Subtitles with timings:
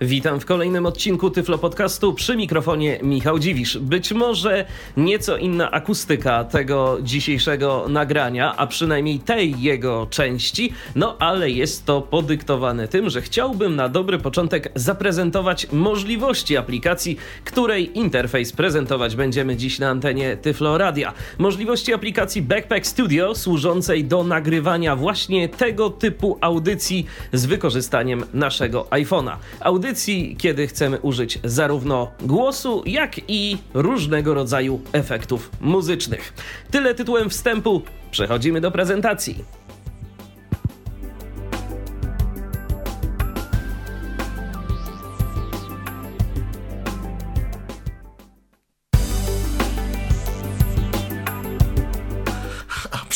[0.00, 3.78] Witam w kolejnym odcinku Tyflo Podcastu przy mikrofonie Michał Dziwisz.
[3.78, 4.64] Być może
[4.96, 12.00] nieco inna akustyka tego dzisiejszego nagrania, a przynajmniej tej jego części, no ale jest to
[12.00, 19.78] podyktowane tym, że chciałbym na dobry początek zaprezentować możliwości aplikacji, której interfejs prezentować będziemy dziś
[19.78, 21.12] na antenie Tyflo Radia.
[21.38, 29.36] Możliwości aplikacji Backpack Studio służącej do nagrywania właśnie tego typu audycji z wykorzystaniem naszego iPhone'a.
[29.60, 36.32] Audycji audycji, kiedy chcemy użyć zarówno głosu, jak i różnego rodzaju efektów muzycznych.
[36.70, 37.82] Tyle tytułem wstępu.
[38.10, 39.44] Przechodzimy do prezentacji.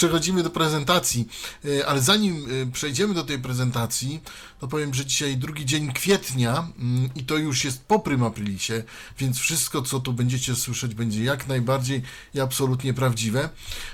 [0.03, 1.29] Przechodzimy do prezentacji,
[1.65, 4.21] e, ale zanim e, przejdziemy do tej prezentacji,
[4.61, 8.83] to powiem, że dzisiaj drugi dzień kwietnia mm, i to już jest po prym aprilisie,
[9.19, 12.03] więc wszystko, co tu będziecie słyszeć, będzie jak najbardziej
[12.35, 13.49] i absolutnie prawdziwe.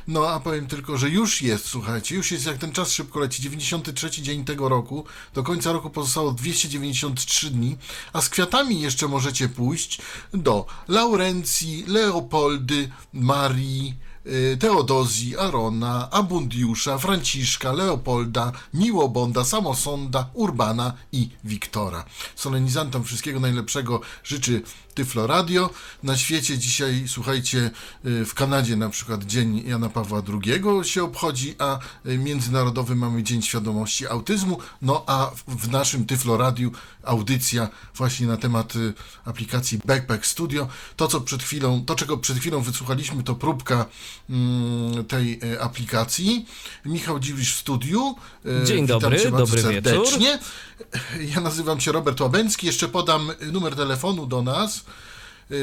[0.07, 3.43] No a powiem tylko, że już jest, słuchajcie, już jest jak ten czas szybko leci,
[3.43, 7.77] 93 dzień tego roku, do końca roku pozostało 293 dni,
[8.13, 9.99] a z kwiatami jeszcze możecie pójść
[10.35, 14.08] do Laurencji, Leopoldy, Marii,
[14.61, 22.05] Teodozji, Arona, Abundiusza, Franciszka, Leopolda, Miłobonda, Samosonda, Urbana i Wiktora.
[22.35, 24.63] Solenizantom wszystkiego najlepszego życzy
[24.99, 25.71] Tyflo Radio.
[26.03, 27.71] Na świecie dzisiaj, słuchajcie,
[28.07, 33.23] y, w Kanadzie na przykład Dzień Jana Pawła II się obchodzi, a y, międzynarodowy mamy
[33.23, 36.73] Dzień Świadomości Autyzmu, no a w naszym Tyflo Radiu
[37.05, 40.69] audycja właśnie na temat y, aplikacji Backpack Studio.
[40.97, 43.87] To, co przed chwilą, to czego przed chwilą wysłuchaliśmy, to próbka
[44.31, 46.47] mm, tej aplikacji.
[46.85, 48.15] Michał Dziwisz w studiu.
[48.65, 50.19] Dzień Witam dobry, dobry serdecznie.
[50.19, 50.49] wieczór.
[51.35, 52.67] Ja nazywam się Robert Łabęcki.
[52.67, 54.85] Jeszcze podam numer telefonu do nas.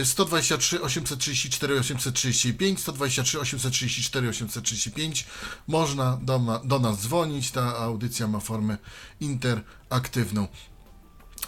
[0.03, 5.25] 123 834 835, 123 834 835.
[5.68, 7.52] Można do, do nas dzwonić.
[7.52, 8.78] Ta audycja ma formę
[9.19, 10.47] interaktywną.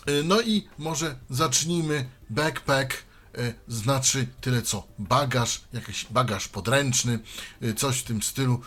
[0.10, 2.10] Y, no i może zacznijmy.
[2.30, 2.94] Backpack
[3.38, 7.20] y, znaczy tyle co bagaż, jakiś bagaż podręczny,
[7.64, 8.62] y, coś w tym stylu.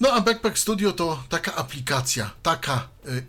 [0.00, 2.88] No a Backpack Studio to taka aplikacja, taka,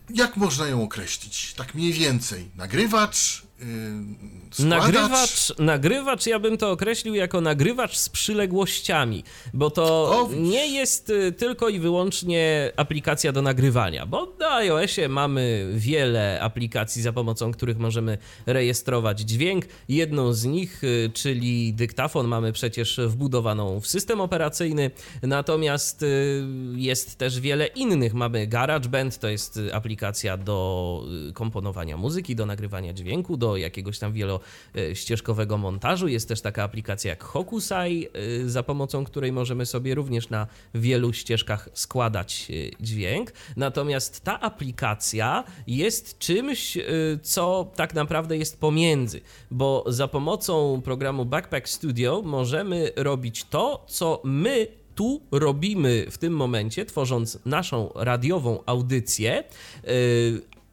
[0.09, 1.53] jak można ją określić?
[1.53, 2.51] Tak mniej więcej.
[2.55, 10.29] Nagrywacz, Yy, nagrywacz, nagrywacz, ja bym to określił jako nagrywacz z przyległościami, bo to o,
[10.35, 17.01] nie jest y, tylko i wyłącznie aplikacja do nagrywania, bo na iOSie mamy wiele aplikacji,
[17.01, 19.65] za pomocą których możemy rejestrować dźwięk.
[19.89, 24.91] Jedną z nich, y, czyli dyktafon, mamy przecież wbudowaną w system operacyjny,
[25.21, 26.43] natomiast y,
[26.75, 28.13] jest też wiele innych.
[28.13, 31.03] Mamy GarageBand, to jest aplikacja do
[31.33, 36.07] komponowania muzyki, do nagrywania dźwięku, do jakiegoś tam wielościeżkowego montażu.
[36.07, 41.13] Jest też taka aplikacja jak Hokusai, y, za pomocą której możemy sobie również na wielu
[41.13, 43.31] ścieżkach składać y, dźwięk.
[43.57, 49.21] Natomiast ta aplikacja jest czymś, y, co tak naprawdę jest pomiędzy,
[49.51, 56.33] bo za pomocą programu Backpack Studio możemy robić to, co my tu robimy w tym
[56.33, 59.43] momencie, tworząc naszą radiową audycję,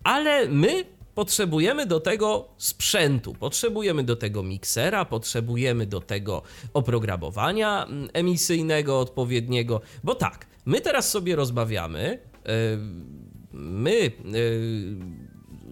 [0.04, 0.84] ale my
[1.16, 6.42] potrzebujemy do tego sprzętu, potrzebujemy do tego miksera, potrzebujemy do tego
[6.74, 12.48] oprogramowania mm, emisyjnego odpowiedniego, bo tak, my teraz sobie rozmawiamy, e,
[13.52, 14.30] my e,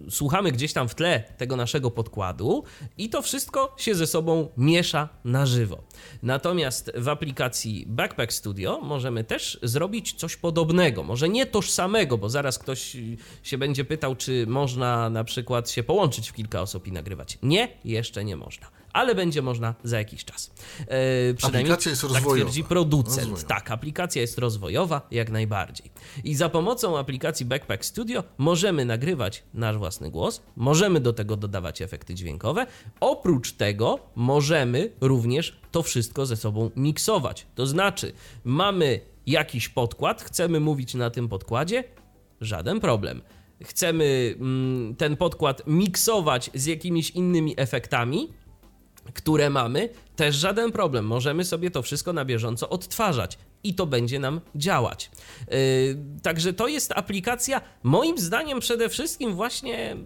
[0.09, 2.63] słuchamy gdzieś tam w tle tego naszego podkładu
[2.97, 5.83] i to wszystko się ze sobą miesza na żywo.
[6.23, 12.59] Natomiast w aplikacji Backpack Studio możemy też zrobić coś podobnego, może nie tożsamego, bo zaraz
[12.59, 12.97] ktoś
[13.43, 17.37] się będzie pytał, czy można na przykład się połączyć w kilka osób i nagrywać.
[17.43, 20.51] Nie, jeszcze nie można ale będzie można za jakiś czas.
[20.87, 22.29] E, przynajmniej aplikacja jest rozwojowa.
[22.29, 23.29] tak twierdzi producent.
[23.29, 23.47] Rozwojowa.
[23.47, 25.91] Tak, aplikacja jest rozwojowa jak najbardziej.
[26.23, 31.81] I za pomocą aplikacji Backpack Studio możemy nagrywać nasz własny głos, możemy do tego dodawać
[31.81, 32.67] efekty dźwiękowe.
[32.99, 37.47] Oprócz tego możemy również to wszystko ze sobą miksować.
[37.55, 38.13] To znaczy,
[38.43, 41.83] mamy jakiś podkład, chcemy mówić na tym podkładzie,
[42.41, 43.21] żaden problem
[43.63, 48.29] chcemy mm, ten podkład miksować z jakimiś innymi efektami,
[49.13, 51.05] które mamy, też żaden problem.
[51.05, 55.11] Możemy sobie to wszystko na bieżąco odtwarzać i to będzie nam działać.
[55.51, 55.57] Yy,
[56.21, 59.97] także to jest aplikacja, moim zdaniem, przede wszystkim właśnie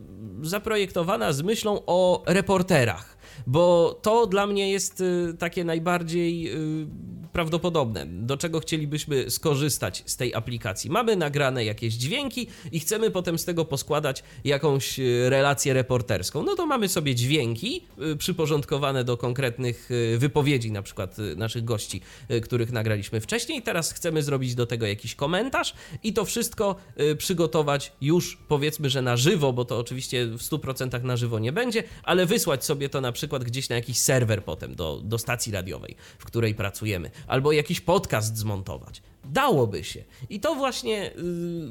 [0.42, 6.88] zaprojektowana z myślą o reporterach bo to dla mnie jest y, takie najbardziej y,
[7.33, 10.89] prawdopodobne, do czego chcielibyśmy skorzystać z tej aplikacji.
[10.89, 16.43] Mamy nagrane jakieś dźwięki i chcemy potem z tego poskładać jakąś y, relację reporterską.
[16.43, 17.85] No to mamy sobie dźwięki
[18.17, 22.01] przyporządkowane do konkretnych wypowiedzi, na przykład naszych gości,
[22.43, 23.61] których nagraliśmy wcześniej.
[23.61, 25.73] Teraz chcemy zrobić do tego jakiś komentarz
[26.03, 26.75] i to wszystko
[27.17, 31.83] przygotować już powiedzmy, że na żywo, bo to oczywiście w 100% na żywo nie będzie,
[32.03, 35.95] ale wysłać sobie to na przykład gdzieś na jakiś serwer potem do, do stacji radiowej,
[36.19, 39.01] w której pracujemy, albo jakiś podcast zmontować.
[39.25, 40.03] Dałoby się.
[40.29, 41.13] I to właśnie y,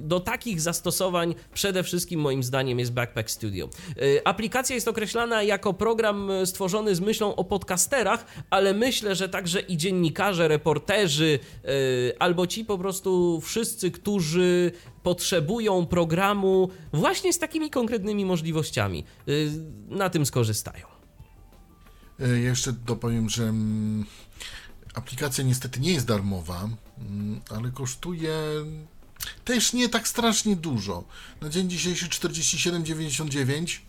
[0.00, 3.68] do takich zastosowań przede wszystkim moim zdaniem jest Backpack Studio.
[4.02, 9.28] Y, aplikacja jest określana jako program y, stworzony z myślą o podcasterach, ale myślę, że
[9.28, 11.38] także i dziennikarze, reporterzy,
[12.18, 14.72] albo ci po prostu wszyscy, którzy
[15.02, 19.04] potrzebują programu właśnie z takimi konkretnymi możliwościami,
[19.88, 20.86] na tym skorzystają.
[22.42, 24.04] Jeszcze dopowiem, że mm,
[24.94, 26.68] aplikacja niestety nie jest darmowa,
[26.98, 28.34] mm, ale kosztuje
[29.44, 31.04] też nie tak strasznie dużo.
[31.40, 33.80] Na dzień dzisiejszy 47,99.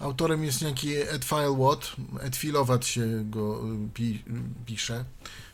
[0.00, 1.92] Autorem jest niejaki Ed Filewat.
[2.20, 4.24] Ed Filowat się go y, pi,
[4.66, 5.04] pisze.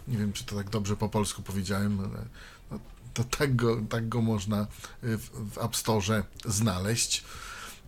[0.09, 2.27] Nie wiem, czy to tak dobrze po polsku powiedziałem, ale
[2.71, 2.79] no,
[3.15, 4.67] to tak go, tak go można
[5.03, 7.25] w, w App Store znaleźć.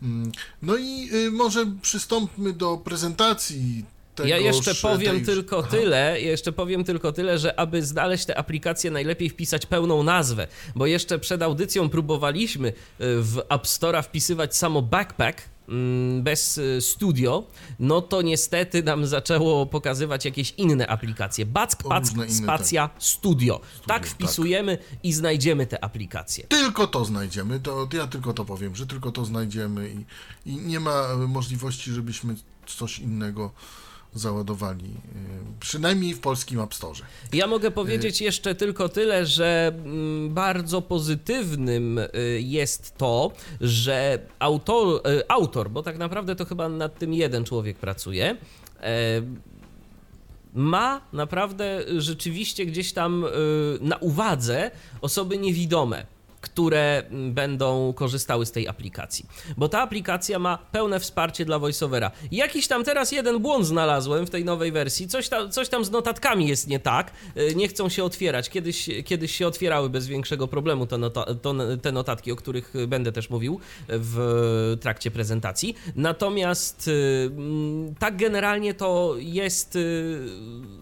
[0.03, 3.85] Mm, no i y, może przystąpmy do prezentacji
[4.23, 5.25] tego, ja jeszcze powiem tej...
[5.25, 5.69] tylko Aha.
[5.71, 10.87] tyle, jeszcze powiem tylko tyle, że aby znaleźć tę aplikację najlepiej wpisać pełną nazwę, bo
[10.87, 17.47] jeszcze przed audycją próbowaliśmy y, w App Store'a wpisywać samo backpack, mm, bez y, studio,
[17.79, 21.47] no to niestety nam zaczęło pokazywać jakieś inne aplikacje.
[21.47, 23.03] Back, Back, spacja, tak.
[23.03, 23.61] studio.
[23.65, 23.87] studio.
[23.87, 24.87] Tak wpisujemy tak.
[25.03, 26.45] i znajdziemy te aplikacje.
[26.45, 30.05] Tylko to znajdziemy, to ja tylko to powiem, że tylko to znajdziemy i,
[30.51, 32.35] i nie ma możliwości, żebyśmy
[32.67, 33.53] coś innego
[34.15, 37.01] załadowali, y, przynajmniej w polskim App Store.
[37.33, 42.09] Ja mogę powiedzieć jeszcze tylko tyle, że mm, bardzo pozytywnym y,
[42.43, 47.77] jest to, że autor, y, autor bo tak naprawdę to chyba nad tym jeden człowiek
[47.77, 48.37] pracuje,
[50.55, 53.25] ma naprawdę rzeczywiście gdzieś tam
[53.81, 54.71] na uwadze
[55.01, 56.07] osoby niewidome
[56.41, 59.27] które mm, będą korzystały z tej aplikacji.
[59.57, 62.11] Bo ta aplikacja ma pełne wsparcie dla voiceovera.
[62.33, 65.09] Jakiś tam teraz jeden błąd znalazłem w tej nowej wersji.
[65.09, 67.13] Coś tam, coś tam z notatkami jest nie tak.
[67.37, 68.51] Y, nie chcą się otwierać.
[68.51, 71.27] Kiedyś, kiedyś się otwierały bez większego problemu te, nota,
[71.83, 75.75] te notatki, o których będę też mówił w trakcie prezentacji.
[75.97, 80.19] Natomiast y, mm, tak generalnie to jest y,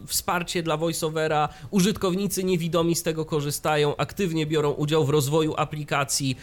[0.07, 1.49] wsparcie dla voiceovera.
[1.71, 6.37] Użytkownicy niewidomi z tego korzystają, aktywnie biorą udział w rozwoju rozwoju aplikacji.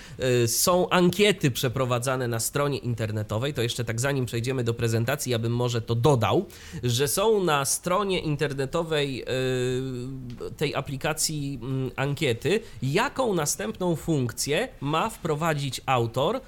[0.44, 3.54] Y, są ankiety przeprowadzane na stronie internetowej.
[3.54, 6.46] To jeszcze tak zanim przejdziemy do prezentacji, ja bym może to dodał,
[6.84, 15.82] że są na stronie internetowej y, tej aplikacji mm, ankiety, jaką następną funkcję ma wprowadzić
[15.86, 16.42] autor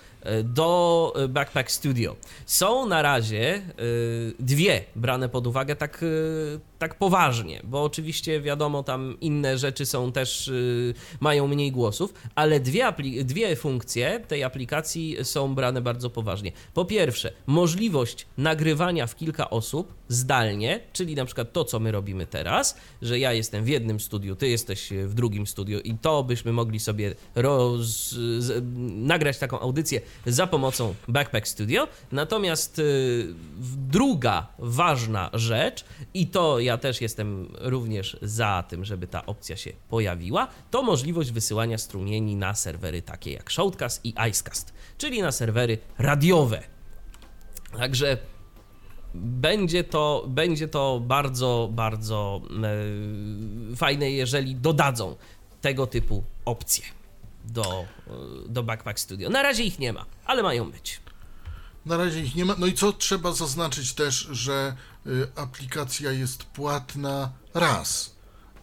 [0.44, 2.16] do Backpack Studio.
[2.46, 8.84] Są na razie y, dwie brane pod uwagę tak, y, tak poważnie, bo oczywiście wiadomo,
[8.84, 12.94] tam inne rzeczy są też, y, mają mniej głosów, ale dwie,
[13.24, 16.52] dwie funkcje tej aplikacji są brane bardzo poważnie.
[16.74, 22.28] Po pierwsze, możliwość nagrywania w kilka osób zdalnie, czyli na przykład to, co my robimy
[22.28, 26.54] teraz, że ja jestem w jednym studiu, ty jesteś w drugim studiu i to byśmy
[26.54, 28.64] mogli sobie roz, z,
[29.08, 31.88] nagrać taką audycję za pomocą Backpack Studio.
[32.12, 33.34] Natomiast y,
[33.90, 39.74] druga ważna rzecz, i to ja też jestem również za tym, żeby ta opcja się
[39.90, 45.78] pojawiła, to możliwość wysyłania strumieni na serwery takie jak Shoutcast i Icecast, czyli na serwery
[45.98, 46.64] radiowe.
[47.78, 48.18] Także
[49.16, 52.42] będzie to, będzie to bardzo, bardzo
[53.72, 55.16] e, fajne, jeżeli dodadzą
[55.62, 56.84] tego typu opcje
[57.46, 57.86] do,
[58.48, 59.30] do Backpack Studio.
[59.30, 61.00] Na razie ich nie ma, ale mają być.
[61.86, 62.56] Na razie ich nie ma.
[62.58, 64.76] No i co trzeba zaznaczyć też, że
[65.36, 68.16] aplikacja jest płatna raz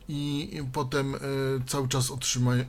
[0.09, 1.19] i potem y,
[1.67, 2.11] cały czas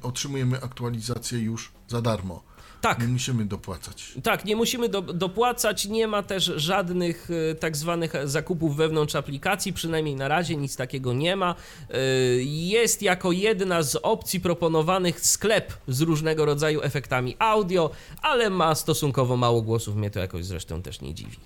[0.02, 2.44] otrzymujemy aktualizację już za darmo.
[2.84, 3.02] Tak.
[3.02, 4.14] Nie musimy dopłacać.
[4.24, 9.74] Tak, nie musimy do, dopłacać, nie ma też żadnych e, tak zwanych zakupów wewnątrz aplikacji,
[9.74, 11.56] przynajmniej na razie nic takiego nie ma.
[11.90, 11.98] E,
[12.44, 17.90] jest jako jedna z opcji proponowanych sklep z różnego rodzaju efektami audio,
[18.22, 21.38] ale ma stosunkowo mało głosów, mnie to jakoś zresztą też nie dziwi.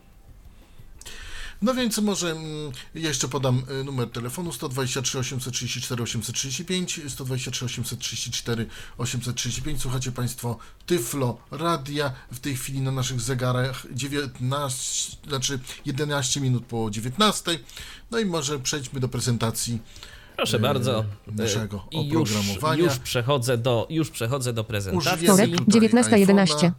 [1.61, 8.65] No więc może mm, jeszcze podam y, numer telefonu 123 834 835, 123 834
[8.97, 9.81] 835.
[9.81, 12.13] Słuchacie Państwo Tyflo Radia.
[12.31, 17.59] W tej chwili na naszych zegarach 19, znaczy 11 minut po 19.
[18.11, 19.79] No i może przejdźmy do prezentacji
[20.35, 21.05] Proszę bardzo.
[21.27, 22.83] naszego I już, oprogramowania.
[22.83, 25.15] już, przechodzę do, już przechodzę do prezentacji.
[25.15, 26.71] Użyjemy Wtorek, tutaj 19:11.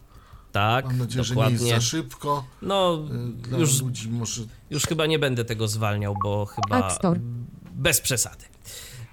[0.52, 1.74] Tak, Mam nadzieję, że nie jest dokładnie.
[1.74, 2.44] za szybko.
[2.62, 2.98] No,
[3.38, 6.98] y, Dla już, ludzi może już chyba nie będę tego zwalniał, bo chyba
[7.72, 8.44] bez przesady.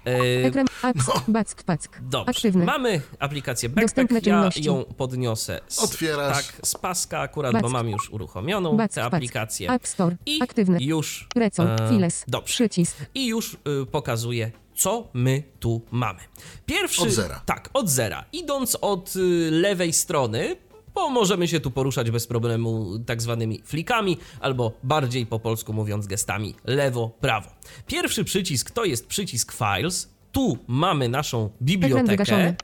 [0.06, 2.00] E, Ekran, apps, back, pack.
[2.02, 2.64] Dobrze, Aktywny.
[2.64, 4.64] mamy aplikację Backpack, ja czynności.
[4.64, 6.36] ją podniosę z, Otwierasz.
[6.46, 7.72] tak, z paska akurat, bo Back.
[7.72, 9.14] mam już uruchomioną Back, tę pack.
[9.14, 10.16] aplikację App Store.
[10.26, 10.78] i Aktywny.
[10.80, 12.24] już Recol, e, files.
[12.28, 12.46] dobrze.
[12.54, 12.96] Przycisk.
[13.14, 16.20] i już y, pokazuję, co my tu mamy.
[16.66, 17.02] Pierwszy.
[17.02, 17.40] Od zera.
[17.46, 18.24] Tak, od zera.
[18.32, 20.56] Idąc od y, lewej strony,
[20.96, 26.06] bo możemy się tu poruszać bez problemu tak zwanymi flikami, albo bardziej po polsku mówiąc
[26.06, 27.50] gestami lewo-prawo.
[27.86, 30.16] Pierwszy przycisk to jest przycisk Files.
[30.32, 32.54] Tu mamy naszą bibliotekę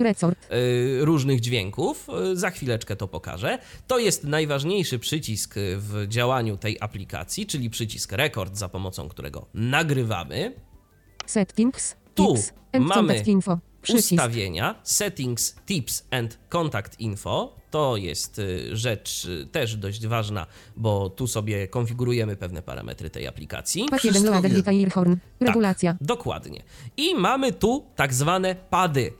[0.52, 2.08] y, różnych dźwięków.
[2.32, 3.58] Y, Za chwileczkę to pokażę.
[3.86, 10.54] To jest najważniejszy przycisk w działaniu tej aplikacji, czyli przycisk rekord, za pomocą którego nagrywamy.
[11.26, 11.96] Settings.
[12.14, 12.34] Tu
[12.80, 13.58] mamy info.
[13.82, 14.12] Przycisk.
[14.12, 17.56] Ustawienia, settings, tips and contact info.
[17.70, 20.46] To jest y, rzecz y, też dość ważna,
[20.76, 23.86] bo tu sobie konfigurujemy pewne parametry tej aplikacji.
[23.90, 24.60] Pad 1 Wszystko loader wiem.
[24.62, 25.16] data earhorn.
[25.40, 25.92] Regulacja.
[25.92, 26.62] Tak, dokładnie.
[26.96, 29.12] I mamy tu tak zwane pady,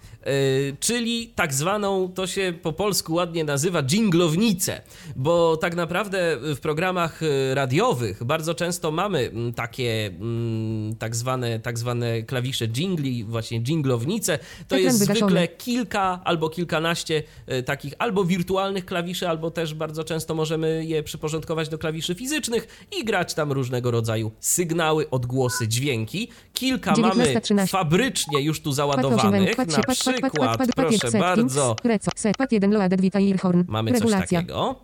[0.81, 4.81] czyli tak zwaną, to się po polsku ładnie nazywa dżinglownicę,
[5.17, 11.61] bo tak naprawdę w programach y, radiowych bardzo często mamy mm, takie mm, tak zwane,
[11.61, 14.39] tak zwane klawisze jingli, właśnie dżinglownice.
[14.69, 20.35] To jest zwykle kilka albo kilkanaście y, takich albo wirtualnych klawiszy, albo też bardzo często
[20.35, 26.29] możemy je przyporządkować do klawiszy fizycznych i grać tam różnego rodzaju sygnały, odgłosy, dźwięki.
[26.53, 27.69] Kilka mamy 19:13.
[27.69, 32.13] fabrycznie już tu 8 załadowanych, na przykład, proszę bardzo, Recol.
[32.17, 32.37] Set.
[32.37, 33.65] Pad 1 loader data earhorn.
[33.69, 34.75] mamy coś takiego.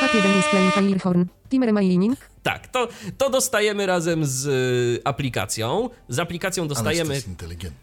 [0.00, 0.70] Pad 1 display
[1.72, 2.16] mining.
[2.42, 5.90] Tak, to, to dostajemy razem z y, aplikacją.
[6.08, 7.20] Z aplikacją dostajemy,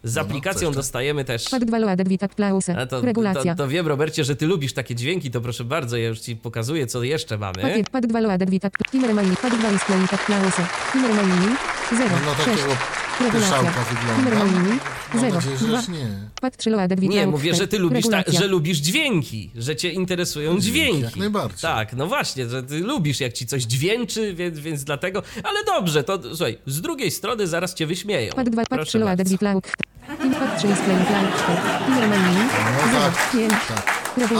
[0.04, 0.74] z No, aplikacją coś tam.
[0.74, 1.48] dostajemy też...
[1.48, 2.76] Pad 2 loader data plause.
[2.78, 3.54] A to, Regulacja.
[3.54, 6.36] to, to wiem, Robercie, że ty lubisz takie dźwięki, to proszę bardzo, ja już ci
[6.36, 7.54] pokazuję, co jeszcze mamy.
[7.54, 8.70] Pad 1, pad 2 loader data.
[8.90, 9.40] Timer mining.
[9.40, 10.62] Pad 2 display data plause.
[10.92, 11.58] Timer mining.
[11.90, 12.04] 0.
[12.10, 12.46] No, no 6.
[12.48, 12.76] takiego
[13.20, 13.62] Regulacja.
[13.62, 15.34] Mam 0.
[15.34, 15.76] nadzieję, że 2.
[15.78, 16.06] już nie.
[16.40, 18.40] Pad 3 loader data Nie, mówię, że ty lubisz, ta, Regulacja.
[18.40, 21.00] że lubisz dźwięki, że cię interesują dźwięki.
[21.00, 21.58] jak najbardziej.
[21.60, 25.22] Tak, no właśnie, że ty lubisz, jak ci coś dźwięczy, więc, więc dlatego.
[25.44, 28.32] Ale dobrze, to słuchaj, z drugiej strony zaraz cię wyśmieją.
[28.32, 29.30] Pad 2, pad Proszę 3 loader bardzo.
[29.30, 29.64] data plank.
[30.22, 31.58] Tim pad 3 display plank 4.
[31.86, 32.52] Timer mining.
[32.86, 33.10] No 0.
[33.10, 33.52] tak, 5.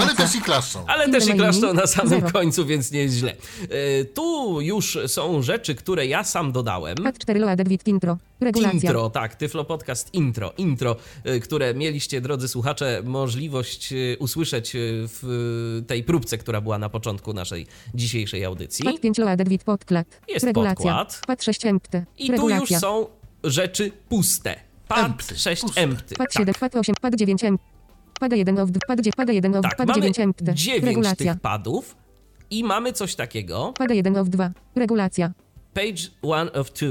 [0.00, 0.84] Ale też i klaszczą.
[0.86, 2.30] Ale też i klaszczą na samym Zero.
[2.32, 3.32] końcu, więc nie jest źle.
[3.62, 6.96] E, tu już są rzeczy, które ja sam dodałem.
[6.96, 8.18] Pad 4 loader with intro.
[8.40, 8.72] Regulacja.
[8.80, 15.82] Intro, tak, Tyflo Podcast Intro, intro, y, które mieliście, drodzy słuchacze, możliwość y, usłyszeć w
[15.86, 18.84] tej próbce, która była na początku naszej dzisiejszej audycji.
[18.84, 20.06] Pad 5 loader with podkład.
[20.28, 20.74] Jest Regulacja.
[20.74, 21.20] podkład.
[21.26, 22.04] Pad 6 empty.
[22.18, 23.06] I tu już są
[23.44, 24.56] rzeczy puste.
[24.88, 25.80] Pad Empty, 6 puste.
[25.80, 26.14] empty.
[26.14, 27.77] Pad Tak, 7, pad 8, pad 9 empty.
[28.20, 30.44] Pada 1 of, pad 9, pada 1 of, tak pad mamy 9 empty.
[30.54, 31.32] 9 Regulacja.
[31.32, 31.96] tych padów
[32.50, 34.50] i mamy coś takiego, Pada 1 of 2.
[34.76, 35.32] Regulacja.
[35.74, 36.86] page 1 of 2.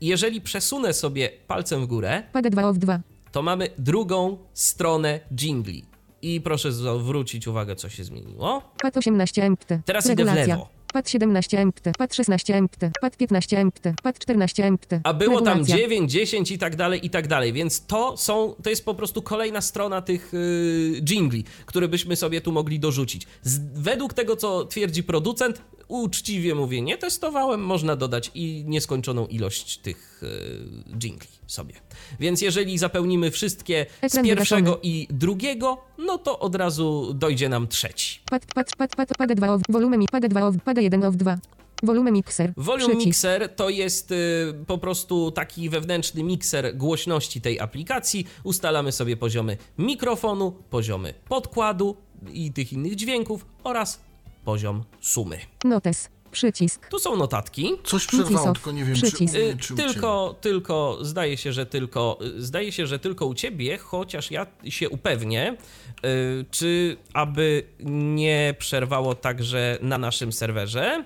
[0.00, 3.00] Jeżeli przesunę sobie palcem w górę, Pada 2 of 2.
[3.32, 5.84] to mamy drugą stronę jingli.
[6.22, 8.62] I proszę zwrócić uwagę, co się zmieniło.
[8.82, 9.80] Pad 18 empty.
[9.84, 10.54] Teraz idę w Regulacja.
[10.54, 10.68] lewo.
[10.92, 11.92] Pad 17 empty.
[11.98, 12.90] Pad 16 empty.
[13.00, 13.94] Pad 15 empty.
[14.02, 15.00] Pad 14 empty.
[15.04, 15.76] A było tam Regulacja.
[15.76, 17.52] 9, 10 i tak dalej, i tak dalej.
[17.52, 22.40] Więc to są, to jest po prostu kolejna strona tych yy, jingli, które byśmy sobie
[22.40, 23.26] tu mogli dorzucić.
[23.42, 29.78] Z, według tego, co twierdzi producent, uczciwie mówię, nie testowałem, można dodać i nieskończoną ilość
[29.78, 31.74] tych yy, jingli sobie.
[32.20, 37.68] Więc jeżeli zapełnimy wszystkie z Ekran pierwszego i drugiego, no to od razu dojdzie nam
[37.68, 38.20] trzeci.
[38.30, 41.16] Pad, pad, pad, pad, pada 2 of, volume mi, pada 2 of, pada 1 of
[41.16, 41.38] 2.
[41.82, 42.52] Volume mixer.
[42.56, 43.06] Volume Przycisk.
[43.06, 48.26] Mixer to jest y, po prostu taki wewnętrzny mikser głośności tej aplikacji.
[48.44, 51.96] Ustalamy sobie poziomy mikrofonu, poziomy podkładu
[52.32, 54.00] i tych innych dźwięków oraz
[54.48, 55.38] poziom sumy.
[55.64, 56.08] Notes.
[56.30, 56.88] Przycisk.
[56.88, 57.72] Tu są notatki.
[57.84, 59.34] Coś przerwało, tylko nie wiem, czy, Przycisk.
[59.34, 59.92] u Y, mnie, czy u ciebie.
[59.92, 64.46] tylko, tylko, zdaje się, że tylko, y, zdaje się, że tylko u ciebie, chociaż ja
[64.64, 65.56] się upewnię,
[66.04, 71.04] y, czy aby nie przerwało także na naszym serwerze.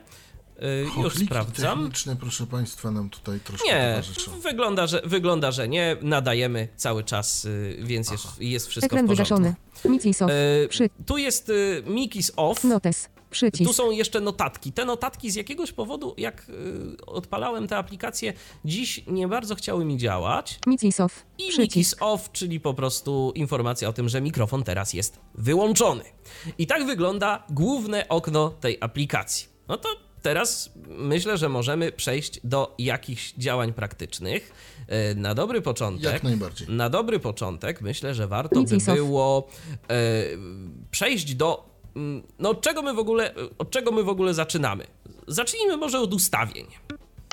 [1.02, 1.78] Już sprawdzam.
[1.78, 4.40] techniczne, proszę Państwa, nam tutaj troszkę Nie, towarzyszą.
[4.40, 5.96] wygląda że, wygląda, że nie.
[6.02, 9.34] Nadajemy cały czas, więc jest, jest wszystko Ekran w porządku.
[9.34, 10.32] wygaszony.
[10.64, 10.90] E, Przy.
[11.06, 11.52] tu jest
[11.86, 12.64] Mickey's Off.
[12.64, 13.08] Notes.
[13.32, 13.70] Przycisk.
[13.70, 14.72] Tu są jeszcze notatki.
[14.72, 18.32] Te notatki z jakiegoś powodu, jak y, odpalałem te aplikacje,
[18.64, 20.58] dziś nie bardzo chciały mi działać.
[20.66, 21.26] Nic is off.
[21.38, 21.58] I Przycisk.
[21.60, 26.04] mic is off, czyli po prostu informacja o tym, że mikrofon teraz jest wyłączony.
[26.58, 29.46] I tak wygląda główne okno tej aplikacji.
[29.68, 29.88] No to
[30.22, 34.52] teraz myślę, że możemy przejść do jakichś działań praktycznych.
[34.88, 36.12] E, Na dobry początek.
[36.12, 36.68] Jak najbardziej.
[36.68, 39.48] Na dobry początek myślę, że warto by było
[39.90, 39.94] e,
[40.90, 41.71] przejść do.
[41.96, 44.86] Mm, No, od czego my w ogóle, od czego my w ogóle zaczynamy?
[45.26, 46.66] Zacznijmy może od ustawień.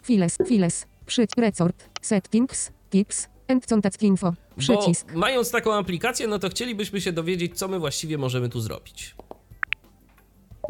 [0.03, 0.37] Files.
[0.47, 0.85] Files.
[1.05, 1.37] Przycisk.
[1.37, 1.89] Resort.
[2.01, 2.71] Settings.
[2.89, 3.27] Tips.
[3.47, 4.33] And contact info.
[4.57, 5.11] Przycisk.
[5.13, 9.15] Bo mając taką aplikację, no to chcielibyśmy się dowiedzieć, co my właściwie możemy tu zrobić.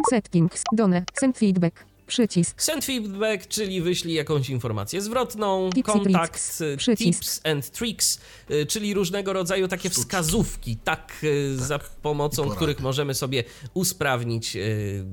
[0.10, 0.64] Settings.
[0.72, 1.04] Done.
[1.20, 1.86] Send feedback.
[2.10, 2.62] Przycisk.
[2.62, 6.64] Send feedback, czyli wyślij jakąś informację zwrotną, Tips i kontakt, tricks.
[6.78, 7.20] Przycisk.
[7.20, 8.20] tips and tricks,
[8.52, 10.02] y, czyli różnego rodzaju takie Sztuczki.
[10.02, 15.06] wskazówki, tak, y, za pomocą których możemy sobie usprawnić y,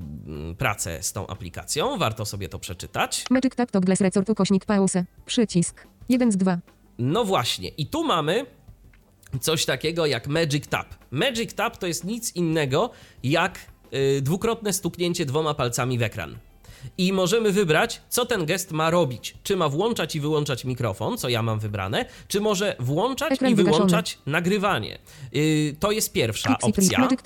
[0.58, 1.98] pracę z tą aplikacją.
[1.98, 3.24] Warto sobie to przeczytać.
[3.30, 5.04] Magic Tap Toggles Resort ukośnik pause.
[5.26, 5.86] Przycisk.
[6.08, 6.58] 1 z 2.
[6.98, 8.46] No właśnie, i tu mamy
[9.40, 10.94] coś takiego jak Magic Tap.
[11.10, 12.90] Magic Tap to jest nic innego
[13.22, 13.58] jak
[13.94, 16.38] y, dwukrotne stuknięcie dwoma palcami w ekran.
[16.98, 19.34] I możemy wybrać, co ten gest ma robić.
[19.42, 23.54] Czy ma włączać i wyłączać mikrofon, co ja mam wybrane, czy może włączać Ekran i
[23.54, 23.76] wygaszony.
[23.76, 24.98] wyłączać nagrywanie.
[25.36, 26.98] Y, to jest pierwsza opcja.
[26.98, 27.20] Magic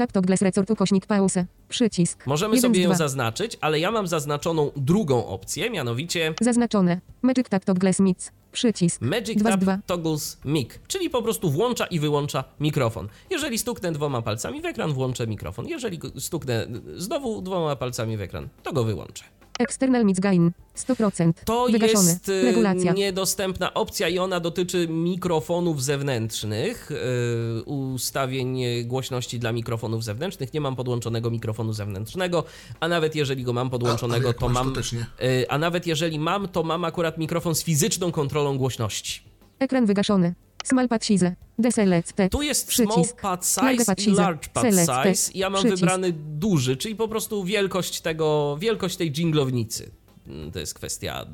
[1.06, 1.46] pause.
[1.68, 2.26] Przycisk.
[2.26, 2.96] Możemy 1 sobie ją 2.
[2.96, 7.00] zaznaczyć, ale ja mam zaznaczoną drugą opcję, mianowicie Zaznaczone.
[7.22, 8.30] Magic Tap Toggles Mix.
[8.52, 9.00] Przycisk.
[9.00, 9.78] Magic 2 z Tap 2.
[9.86, 13.08] Toggles Mic, czyli po prostu włącza i wyłącza mikrofon.
[13.30, 15.68] Jeżeli stuknę dwoma palcami w ekran, włączę mikrofon.
[15.68, 19.24] Jeżeli stuknę znowu dwoma palcami w ekran, to go wyłączę.
[19.60, 20.50] External Mix Gain.
[20.76, 21.32] 100%.
[21.44, 22.10] To Wygaszony.
[22.10, 22.92] jest y, Regulacja.
[22.92, 30.54] niedostępna opcja i ona dotyczy mikrofonów zewnętrznych, y, ustawień głośności dla mikrofonów zewnętrznych.
[30.54, 32.44] Nie mam podłączonego mikrofonu zewnętrznego,
[32.80, 34.68] a nawet jeżeli go mam A, podłączonego, jak to masz, mam.
[34.74, 35.06] to też nie.
[35.22, 39.22] y, A nawet jeżeli mam, to mam akurat mikrofon z fizyczną kontrolą głośności.
[39.58, 40.34] Ekran wygaszony.
[40.64, 41.36] Small pad size.
[41.58, 42.32] Deselected.
[42.32, 42.92] Tu jest Przycisk.
[42.92, 44.90] small pad size pad i large pad Select.
[45.08, 45.38] size.
[45.38, 45.80] Ja mam Przycisk.
[45.80, 49.90] wybrany duży, czyli po prostu wielkość tego, wielkość tej dżinglownicy.
[50.26, 51.26] Mm, To jest kwestia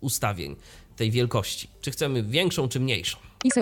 [0.00, 0.56] ustawień
[0.96, 1.68] tej wielkości.
[1.80, 3.18] Czy chcemy większą, czy mniejszą.
[3.44, 3.54] Is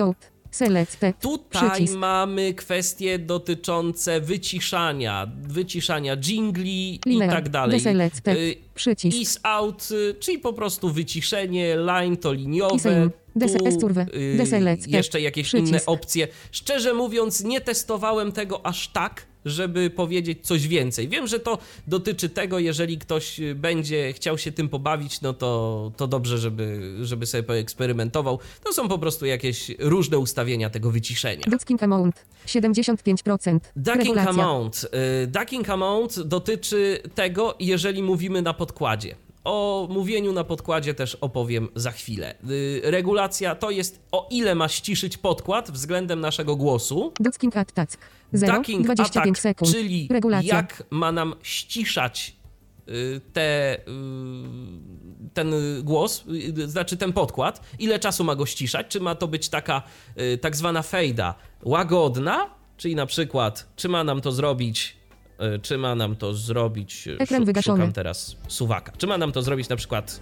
[1.21, 1.99] Tutaj Przycisk.
[1.99, 7.79] mamy kwestie dotyczące wyciszania, wyciszania jingli i tak dalej.
[7.79, 8.39] Deselected.
[8.39, 9.19] Y, Przycisk.
[9.19, 13.11] Is out, y, czyli po prostu wyciszenie, line to liniowe.
[14.11, 14.37] tu, y,
[14.97, 15.69] jeszcze jakieś Przycisk.
[15.69, 16.29] inne opcje.
[16.51, 21.09] Szczerze mówiąc, nie testowałem tego aż tak, żeby powiedzieć coś więcej.
[21.09, 25.93] Wiem, że to dotyczy tego, jeżeli ktoś y, będzie chciał się tym pobawić, no to,
[25.97, 28.39] to dobrze, żeby, żeby sobie poeksperymentował.
[28.65, 31.45] To są po prostu jakieś różne ustawienia tego wyciszenia.
[31.51, 32.25] Ducking amount.
[32.47, 33.59] 75%.
[33.77, 34.87] Ducking amount.
[35.23, 39.17] Y, Ducking amount dotyczy tego, jeżeli mówimy na podkładzie.
[39.47, 42.35] O mówieniu na podkładzie też opowiem za chwilę.
[42.51, 47.13] Y, Regulacja to jest o ile ma ściszyć podkład względem naszego głosu.
[47.21, 48.01] Ducking at task.
[48.33, 48.57] 0.
[48.57, 49.73] Ducking 25 attack, sekund.
[49.73, 50.57] czyli Regulacja.
[50.57, 52.37] jak ma nam ściszać
[52.89, 53.81] y, te, y,
[55.35, 56.25] ten głos,
[56.67, 59.83] znaczy ten podkład, ile czasu ma go ściszać, czy ma to być taka
[60.41, 64.97] tak zwana fejda łagodna, czyli na przykład, czy ma nam to zrobić,
[65.63, 67.79] czy ma nam to zrobić, Ekran szu- wygaszony.
[67.79, 70.21] szukam teraz suwaka, czy ma nam to zrobić na przykład,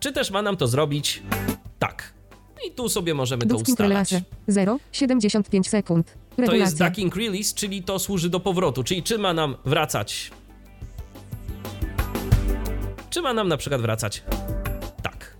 [0.00, 1.22] czy też ma nam to zrobić
[1.78, 2.12] tak.
[2.68, 4.12] I tu sobie możemy to Ducking ustalać.
[4.12, 4.26] relase.
[4.48, 4.78] 0.
[4.92, 6.06] 75 sekund.
[6.06, 6.88] To jest Regulacja.
[6.90, 10.30] ducking release, czyli to służy do powrotu, czyli czy ma nam wracać.
[13.10, 14.22] Czy ma nam na przykład wracać
[15.02, 15.36] tak.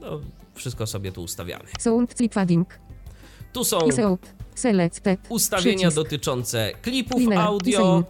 [0.00, 0.20] No,
[0.54, 1.64] wszystko sobie tu ustawiamy.
[1.78, 2.78] Sound clip fading.
[3.52, 3.78] Tu są
[5.28, 8.04] ustawienia dotyczące klipów audio.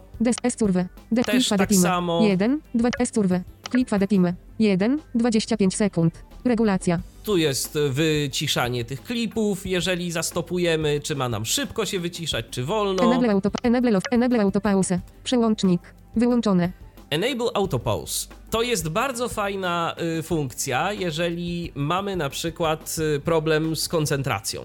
[1.25, 2.21] Też tak samo.
[2.23, 2.59] 1.
[2.75, 3.41] 2 esturwe.
[3.71, 4.33] Clip fadetime.
[4.59, 4.99] 1.
[5.15, 6.23] 25 sekund.
[6.45, 6.99] Regulacja.
[7.23, 13.03] Tu jest wyciszanie tych klipów, jeżeli zastopujemy, czy ma nam szybko się wyciszać, czy wolno.
[13.03, 14.99] Enable auto, enable off, enable autopause.
[15.23, 15.81] Przełącznik.
[16.15, 16.71] Wyłączone.
[17.09, 18.27] Enable Autopause.
[18.49, 24.61] To jest bardzo fajna y, funkcja, jeżeli mamy na przykład y, problem z koncentracją.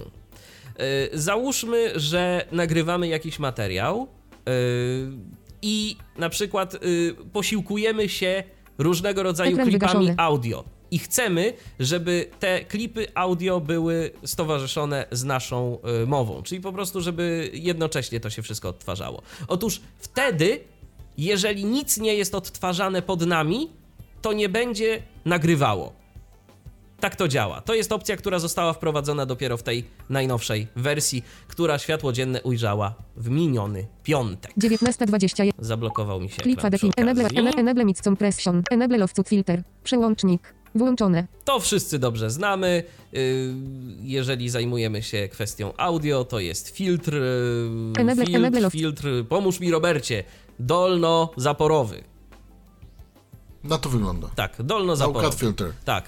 [0.81, 4.09] Y, załóżmy, że nagrywamy jakiś materiał
[4.49, 5.11] y,
[5.63, 8.45] i na przykład y, posiłkujemy się
[8.79, 10.15] różnego rodzaju Ekran klipami wygaszony.
[10.19, 10.65] audio.
[10.91, 17.51] I chcemy, żeby te klipy audio były stowarzyszone z naszą mową, czyli po prostu, żeby
[17.53, 19.23] jednocześnie to się wszystko odtwarzało.
[19.49, 20.61] Otóż wtedy,
[21.19, 23.71] jeżeli nic nie jest odtwarzane pod nami,
[24.23, 26.04] to nie będzie nagrywało.
[27.05, 27.61] Tak to działa.
[27.61, 32.95] To jest opcja, która została wprowadzona dopiero w tej najnowszej wersji, która światło dzienne ujrzała
[33.17, 34.53] w miniony piątek.
[34.59, 35.51] 19.20.
[35.59, 38.63] Zablokował mi się przy Enable, enable, enable mix compression.
[38.71, 39.63] Enable offset filter.
[39.83, 40.55] Przełącznik.
[40.75, 41.27] Włączone.
[41.45, 42.83] To wszyscy dobrze znamy.
[43.13, 43.21] Yy,
[44.03, 47.21] Jeżeli zajmujemy się kwestią audio, to jest filtr, yy,
[47.93, 50.25] Enable- filtr, enable filtr, pomóż mi Robercie,
[50.59, 52.14] dolno-zaporowy.
[53.65, 54.29] Na to wygląda.
[54.35, 55.31] Tak, No dolno-zaporowy.
[55.31, 55.73] cut filter.
[55.85, 56.05] Tak,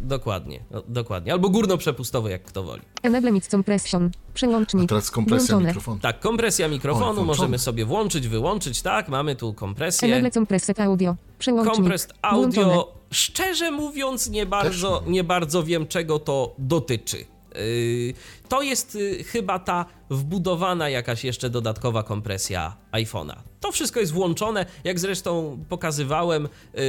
[0.00, 1.32] dokładnie, no, dokładnie.
[1.32, 2.82] Albo górno-przepustowy, jak kto woli.
[3.02, 4.10] Enable mix compression.
[4.30, 4.88] A Przełącznik.
[4.88, 5.68] teraz kompresja Włączone.
[5.68, 6.00] mikrofonu.
[6.00, 7.26] Tak, kompresja mikrofonu włączone.
[7.26, 10.08] możemy sobie włączyć, wyłączyć, tak, mamy tu kompresję.
[10.08, 11.16] Enable compressed audio.
[11.38, 11.76] Przełącznik.
[11.76, 12.84] Compressed audio, Włączone.
[13.10, 15.12] szczerze mówiąc, nie bardzo, nie.
[15.12, 17.16] nie bardzo wiem, czego to dotyczy.
[17.54, 18.14] Yy,
[18.48, 23.36] To jest yy, chyba ta wbudowana jakaś jeszcze dodatkowa kompresja iPhone'a.
[23.60, 26.80] To wszystko jest włączone, jak zresztą pokazywałem, yy,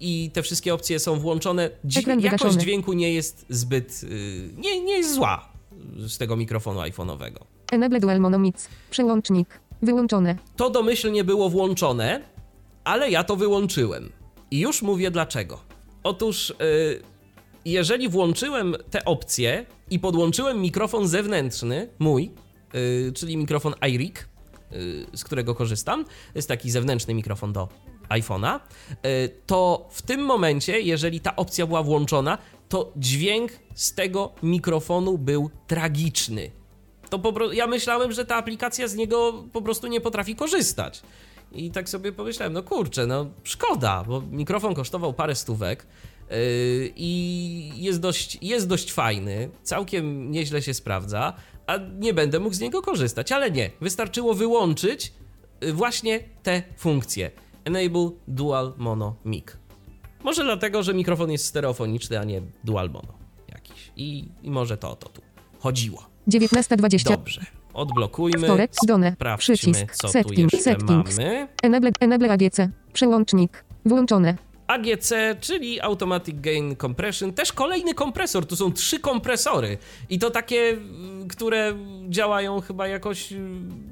[0.00, 1.70] i te wszystkie opcje są włączone.
[1.84, 2.62] Dzi- Ekran jakość wygaszony.
[2.62, 4.02] dźwięku nie jest zbyt.
[4.02, 4.08] yy,
[4.56, 5.48] Nie, nie jest zła
[5.96, 7.36] z tego mikrofonu iPhone'owego.
[7.72, 8.68] Enable dual mono mix.
[8.90, 9.60] Przełącznik.
[9.82, 10.36] Wyłączone.
[10.56, 12.22] To domyślnie było włączone,
[12.84, 14.12] ale ja to wyłączyłem.
[14.50, 15.60] I już mówię dlaczego.
[16.02, 16.54] Otóż, y,
[17.64, 22.30] jeżeli włączyłem te opcje i podłączyłem mikrofon zewnętrzny, mój,
[22.74, 24.28] y, czyli mikrofon iRig,
[25.12, 26.04] z którego korzystam,
[26.34, 27.68] jest taki zewnętrzny mikrofon do
[28.08, 28.60] iPhone'a,
[29.06, 35.18] y, to w tym momencie, jeżeli ta opcja była włączona, to dźwięk z tego mikrofonu
[35.18, 36.50] był tragiczny.
[37.10, 41.02] To po ja myślałem, że ta aplikacja z niego po prostu nie potrafi korzystać.
[41.52, 45.86] I tak sobie pomyślałem, no kurczę, no szkoda, bo mikrofon kosztował parę stówek
[46.30, 46.36] yy,
[46.96, 51.32] i jest dość, jest dość fajny, całkiem nieźle się sprawdza,
[51.66, 55.12] a nie będę mógł z niego korzystać, ale nie, wystarczyło wyłączyć
[55.60, 57.30] yy, właśnie te funkcje.
[57.64, 59.46] Enable Dual Mono Mic.
[60.24, 63.12] Może dlatego, że mikrofon jest stereofoniczny, a nie dual mono
[63.48, 63.92] jakiś.
[63.96, 65.22] I, i może to o to tu
[65.58, 66.06] chodziło.
[66.28, 67.10] 19.20.
[67.10, 67.40] Dobrze.
[67.74, 68.46] Odblokujmy.
[68.46, 68.70] Wtorek.
[68.86, 69.12] Done.
[69.12, 69.94] Sprawdźmy, Przycisk.
[69.96, 70.52] co tu Settings.
[70.52, 71.18] jeszcze Settings.
[71.18, 71.48] mamy.
[71.62, 72.56] Enable, enable AGC.
[72.92, 73.64] Przełącznik.
[73.86, 74.36] Włączone.
[74.72, 77.32] AGC, czyli Automatic Gain Compression.
[77.32, 78.46] Też kolejny kompresor.
[78.46, 79.78] Tu są trzy kompresory.
[80.10, 80.56] I to takie,
[81.24, 81.72] y, które
[82.08, 83.36] działają chyba jakoś, y,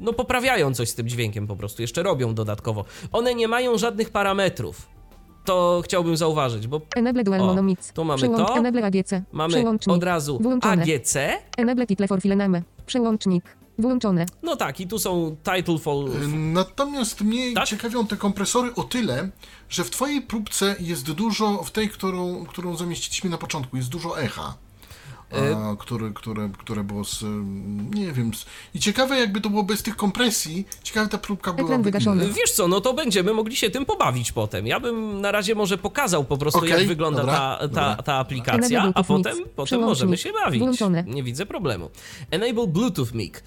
[0.00, 1.82] no poprawiają coś z tym dźwiękiem po prostu.
[1.82, 2.84] Jeszcze robią dodatkowo.
[3.12, 4.88] One nie mają żadnych parametrów.
[5.44, 7.92] To chciałbym zauważyć, bo Enable dual O, mono mix.
[7.92, 8.56] tu mamy Przełącz, to.
[8.56, 9.12] Enable AGC.
[9.32, 10.82] mamy od razu Włączone.
[10.82, 11.16] AGC.
[11.56, 12.62] Enable title for file name.
[12.86, 13.44] Przełącznik.
[13.80, 14.26] Włączone.
[14.42, 16.08] No tak, i tu są title for...
[16.08, 17.68] Y, Natomiast mnie Tak?
[17.68, 19.28] ciekawią te kompresory o tyle,
[19.68, 24.20] że w twojej próbce jest dużo, w tej, którą, którą zamieściliśmy na początku, jest dużo
[24.20, 24.54] echa.
[25.32, 27.24] A, które, które, które było z,
[27.94, 32.14] nie wiem, z, i ciekawe jakby to było bez tych kompresji, ciekawe ta próbka inna.
[32.36, 34.66] Wiesz co, no to będziemy mogli się tym pobawić potem.
[34.66, 37.96] Ja bym na razie może pokazał po prostu, Okej, jak wygląda dobra, ta, ta, dobra.
[38.02, 39.80] ta aplikacja, a potem, potem Przełącznik.
[39.80, 40.60] możemy się bawić.
[40.62, 41.04] Włączone.
[41.06, 41.90] Nie widzę problemu.
[42.30, 43.40] Enable Bluetooth Mic, e,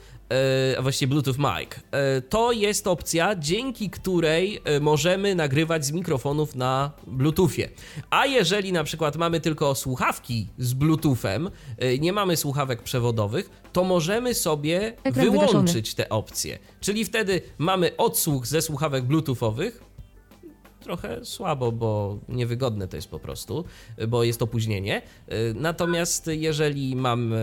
[0.77, 1.69] a właściwie Bluetooth Mic.
[1.91, 7.69] E, to jest opcja, dzięki której e, możemy nagrywać z mikrofonów na Bluetoothie.
[8.09, 13.83] A jeżeli na przykład mamy tylko słuchawki z Bluetoothem, e, nie mamy słuchawek przewodowych, to
[13.83, 15.95] możemy sobie Ekran wyłączyć wygaszony.
[15.95, 16.59] te opcje.
[16.79, 19.92] Czyli wtedy mamy odsłuch ze słuchawek Bluetoothowych.
[20.83, 23.65] Trochę słabo, bo niewygodne to jest po prostu,
[24.07, 25.01] bo jest opóźnienie.
[25.31, 27.37] Y, Natomiast jeżeli mam y,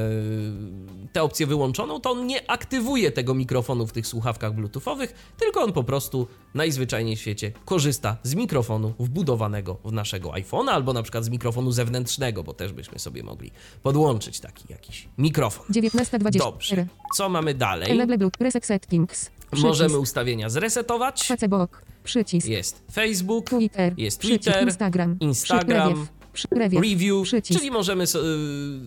[1.12, 5.72] tę opcję wyłączoną, to on nie aktywuje tego mikrofonu w tych słuchawkach Bluetoothowych, tylko on
[5.72, 11.24] po prostu najzwyczajniej w świecie korzysta z mikrofonu wbudowanego w naszego iPhone'a albo na przykład
[11.24, 13.50] z mikrofonu zewnętrznego, bo też byśmy sobie mogli
[13.82, 15.66] podłączyć taki jakiś mikrofon.
[15.74, 16.38] 19.20.
[16.38, 16.86] Dobrze.
[17.16, 17.90] Co mamy dalej?
[17.90, 18.44] Enable Bluetooth.
[18.44, 19.30] Reset settings.
[19.50, 19.66] Przycisk.
[19.68, 21.26] Możemy ustawienia zresetować.
[21.26, 21.82] Facebook.
[22.04, 22.46] Przycisk.
[22.48, 23.94] Jest Facebook, Twitter.
[23.96, 24.42] jest Przycisk.
[24.44, 25.16] Twitter, Instagram.
[25.20, 26.82] Instagram, Przy- Prewiew.
[26.82, 27.58] review, Przycisk.
[27.60, 28.80] czyli możemy so- y,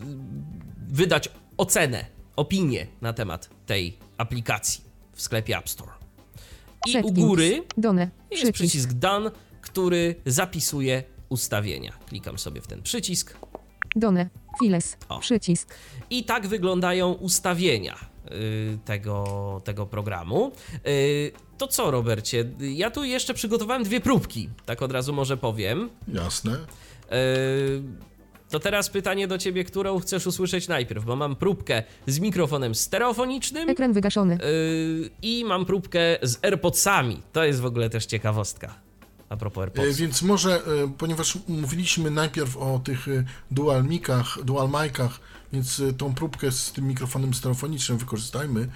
[0.90, 4.82] wydać ocenę, opinię na temat tej aplikacji
[5.14, 5.92] w sklepie App Store.
[6.88, 7.20] I u Settings.
[7.20, 8.10] góry Done.
[8.32, 11.94] jest przycisk Done, który zapisuje ustawienia.
[12.10, 13.38] Klikam sobie w ten przycisk
[13.96, 14.30] Done.
[14.60, 14.98] Files.
[15.10, 15.20] O.
[15.20, 15.76] Przycisk.
[16.10, 17.96] i tak wyglądają ustawienia
[18.86, 20.52] tego, tego programu.
[20.88, 22.46] Y, To co, Robercie?
[22.60, 25.90] Ja tu jeszcze przygotowałem dwie próbki, tak od razu może powiem.
[26.08, 26.52] Jasne.
[26.52, 27.84] Yy,
[28.50, 33.70] To teraz pytanie do ciebie, którą chcesz usłyszeć najpierw, bo mam próbkę z mikrofonem stereofonicznym
[33.70, 34.38] Ekran wygaszony.
[35.22, 37.22] i mam próbkę z AirPodsami.
[37.34, 38.76] To jest w ogóle też ciekawostka.
[39.30, 39.98] A propos AirPods.
[39.98, 40.62] Więc może,
[40.98, 43.06] ponieważ mówiliśmy najpierw o tych
[43.52, 45.20] dual micach, dual micach,
[45.54, 48.68] więc e, tą próbkę z tym mikrofonem stereofonicznym wykorzystajmy,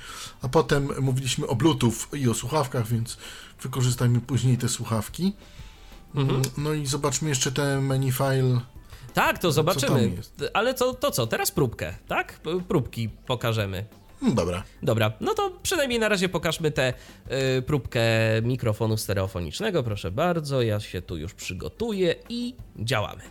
[0.42, 3.18] a potem mówiliśmy o Bluetooth i o słuchawkach, więc
[3.62, 5.34] wykorzystajmy później te słuchawki.
[6.16, 6.36] Mhm.
[6.36, 8.62] Mm, No i zobaczmy jeszcze te menu file.
[9.14, 10.12] Tak, to zobaczymy.
[10.54, 12.40] Ale to, to co, teraz próbkę, tak?
[12.68, 13.86] Próbki pokażemy.
[14.20, 14.64] Hmm, dobra.
[14.84, 16.94] Dobra, no to przynajmniej na razie pokażmy tę
[17.58, 18.02] y, próbkę
[18.44, 19.84] mikrofonu stereofonicznego.
[19.84, 23.22] Proszę bardzo, ja się tu już przygotuję i działamy.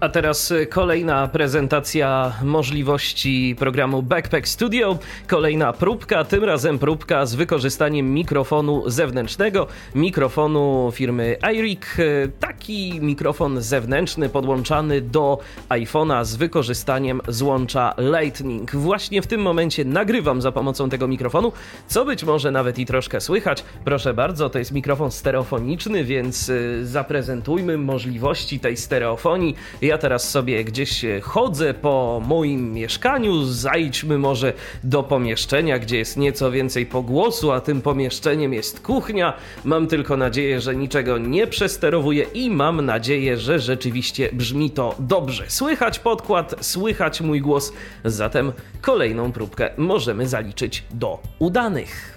[0.00, 4.98] A teraz kolejna prezentacja możliwości programu Backpack Studio.
[5.26, 11.96] Kolejna próbka, tym razem próbka z wykorzystaniem mikrofonu zewnętrznego, mikrofonu firmy iRig.
[12.40, 18.76] Taki mikrofon zewnętrzny podłączany do iPhone'a z wykorzystaniem złącza Lightning.
[18.76, 21.52] Właśnie w tym momencie nagrywam za pomocą tego mikrofonu,
[21.86, 23.64] co być może nawet i troszkę słychać.
[23.84, 29.56] Proszę bardzo, to jest mikrofon stereofoniczny, więc y, zaprezentujmy możliwości tej stereofonii.
[29.82, 34.52] Ja ja teraz sobie gdzieś chodzę po moim mieszkaniu, zajdźmy może
[34.84, 39.32] do pomieszczenia, gdzie jest nieco więcej pogłosu, a tym pomieszczeniem jest kuchnia.
[39.64, 45.44] Mam tylko nadzieję, że niczego nie przesterowuję i mam nadzieję, że rzeczywiście brzmi to dobrze.
[45.48, 47.72] Słychać podkład, słychać mój głos,
[48.04, 52.13] zatem kolejną próbkę możemy zaliczyć do udanych.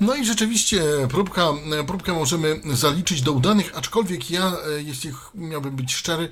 [0.00, 1.46] No i rzeczywiście próbka,
[1.86, 6.28] próbkę możemy zaliczyć do udanych, aczkolwiek ja, e, jeśli miałbym być szczery,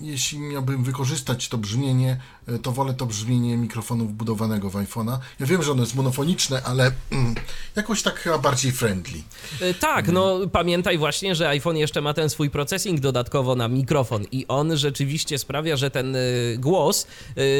[0.00, 5.18] jeśli miałbym wykorzystać to brzmienie, e, to wolę to brzmienie mikrofonu wbudowanego w iPhone'a.
[5.40, 7.34] Ja wiem, że ono jest monofoniczne, ale mm,
[7.76, 9.22] jakoś tak chyba bardziej friendly.
[9.60, 14.24] E, tak, no pamiętaj właśnie, że iPhone jeszcze ma ten swój processing dodatkowo na mikrofon
[14.32, 16.20] i on rzeczywiście sprawia, że ten e,
[16.58, 17.06] głos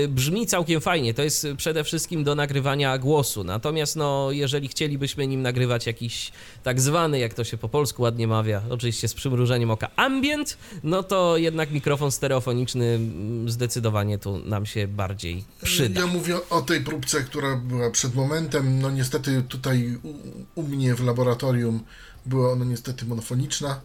[0.09, 1.15] brzmi całkiem fajnie.
[1.15, 3.45] To jest przede wszystkim do nagrywania głosu.
[3.45, 8.29] Natomiast no, jeżeli chcielibyśmy nim nagrywać jakiś tak zwany, jak to się po polsku ładnie
[8.29, 14.67] mawia, oczywiście z przymrużeniem oka, ambient, no to jednak mikrofon stereofoniczny mm, zdecydowanie tu nam
[14.67, 16.01] się bardziej przyda.
[16.01, 18.81] Ja mówię o tej próbce, która była przed momentem.
[18.81, 21.81] No niestety tutaj u, u mnie w laboratorium
[22.27, 23.81] była ona niestety monofoniczna.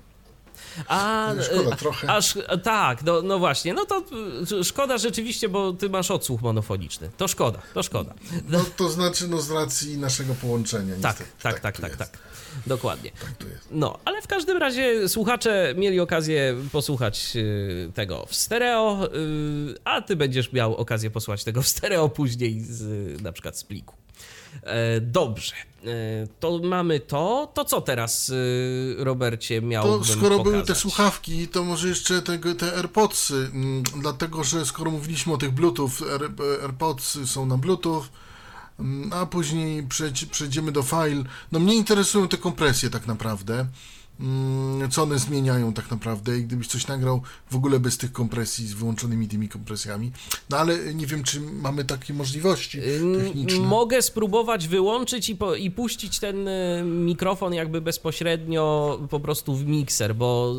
[0.88, 2.10] A, szkoda trochę.
[2.10, 4.04] A, a, tak, no, no właśnie, no to
[4.63, 7.10] szkoda rzeczywiście, bo ty masz odsłuch monofoniczny.
[7.18, 8.13] To szkoda, to szkoda.
[8.50, 10.96] No to znaczy, no z racji naszego połączenia.
[11.02, 11.32] Tak, niestety.
[11.42, 12.20] tak, tak, tak, tak, tak.
[12.68, 13.12] Dokładnie.
[13.12, 19.76] Tak no, ale w każdym razie słuchacze mieli okazję posłuchać y, tego w stereo, y,
[19.84, 23.96] a ty będziesz miał okazję posłuchać tego w stereo później z, na przykład z pliku.
[24.63, 25.53] E, dobrze,
[25.84, 25.88] e,
[26.39, 27.51] to mamy to.
[27.53, 30.43] To co teraz, y, Robercie, miał To skoro pokazać?
[30.43, 35.38] były te słuchawki, to może jeszcze te, te AirPodsy, mm, dlatego że skoro mówiliśmy o
[35.38, 35.91] tych Bluetooth,
[36.62, 38.03] AirPodsy są na Bluetooth,
[38.80, 39.88] Mm, a później
[40.32, 41.23] przejdziemy do file.
[41.51, 43.65] No mnie interesują te kompresje tak naprawdę.
[44.19, 48.67] Mm, co one zmieniają tak naprawdę i gdybyś coś nagrał w ogóle bez tych kompresji,
[48.67, 50.12] z wyłączonymi tymi kompresjami.
[50.49, 52.82] No ale nie wiem, czy mamy takie możliwości
[53.23, 53.60] techniczne.
[53.60, 59.65] Mogę spróbować wyłączyć i, po, i puścić ten y, mikrofon jakby bezpośrednio po prostu w
[59.65, 60.56] mikser, bo...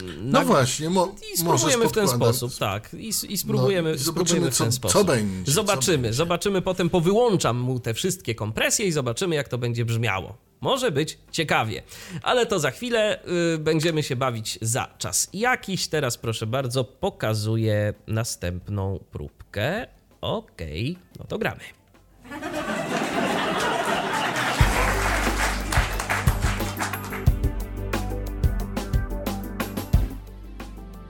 [0.00, 2.94] Y, no właśnie, mo, I spróbujemy w ten sposób, tak.
[2.94, 5.00] I, i spróbujemy, no, i spróbujemy w ten co, sposób.
[5.00, 5.52] Co będzie.
[5.52, 6.12] Zobaczymy, co będzie.
[6.12, 10.47] zobaczymy potem, powyłączam mu te wszystkie kompresje i zobaczymy, jak to będzie brzmiało.
[10.60, 11.82] Może być ciekawie,
[12.22, 13.18] ale to za chwilę
[13.54, 15.88] y, będziemy się bawić za czas jakiś.
[15.88, 19.86] Teraz proszę bardzo, pokazuję następną próbkę.
[20.20, 21.60] Okej, okay, no to gramy.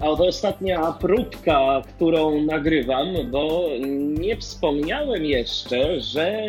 [0.01, 3.69] A to ostatnia próbka, którą nagrywam, bo
[4.21, 6.47] nie wspomniałem jeszcze, że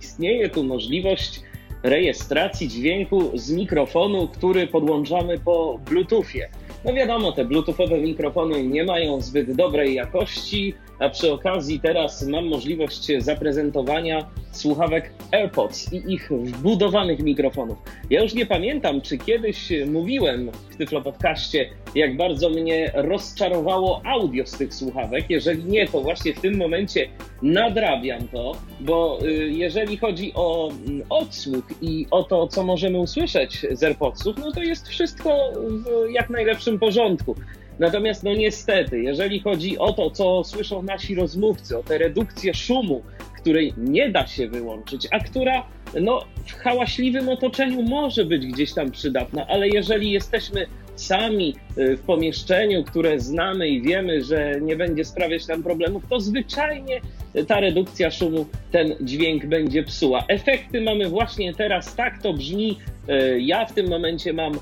[0.00, 1.40] istnieje tu możliwość
[1.82, 6.48] rejestracji dźwięku z mikrofonu, który podłączamy po Bluetoothie.
[6.84, 12.46] No wiadomo, te Bluetoothowe mikrofony nie mają zbyt dobrej jakości, a przy okazji teraz mam
[12.46, 17.78] możliwość zaprezentowania słuchawek AirPods i ich wbudowanych mikrofonów.
[18.10, 24.46] Ja już nie pamiętam, czy kiedyś mówiłem w Tyflo Podcaście, jak bardzo mnie rozczarowało audio
[24.46, 25.30] z tych słuchawek.
[25.30, 27.08] Jeżeli nie, to właśnie w tym momencie
[27.42, 33.66] nadrabiam to, bo y, jeżeli chodzi o mm, odsłuch i o to, co możemy usłyszeć
[33.70, 37.34] z AirPodsów, no to jest wszystko w jak najlepszym porządku.
[37.82, 43.02] Natomiast no niestety, jeżeli chodzi o to, co słyszą nasi rozmówcy, o tę redukcję szumu,
[43.40, 45.66] której nie da się wyłączyć, a która
[46.00, 50.66] no, w hałaśliwym otoczeniu może być gdzieś tam przydatna, ale jeżeli jesteśmy
[50.96, 56.20] sami y, w pomieszczeniu, które znamy i wiemy, że nie będzie sprawiać nam problemów, to
[56.20, 57.00] zwyczajnie
[57.48, 60.24] ta redukcja szumu ten dźwięk będzie psuła.
[60.28, 62.78] Efekty mamy właśnie teraz, tak to brzmi.
[63.08, 64.58] E, ja w tym momencie mam e,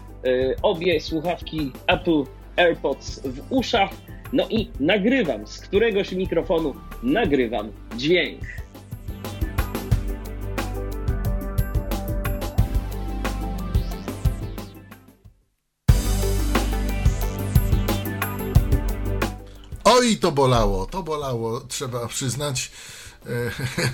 [0.63, 2.25] obie słuchawki Apple
[2.61, 3.91] AirPods w uszach,
[4.33, 8.41] no i nagrywam z któregoś mikrofonu, nagrywam dźwięk.
[19.85, 22.71] Oj, to bolało, to bolało, trzeba przyznać,
[23.27, 23.29] e,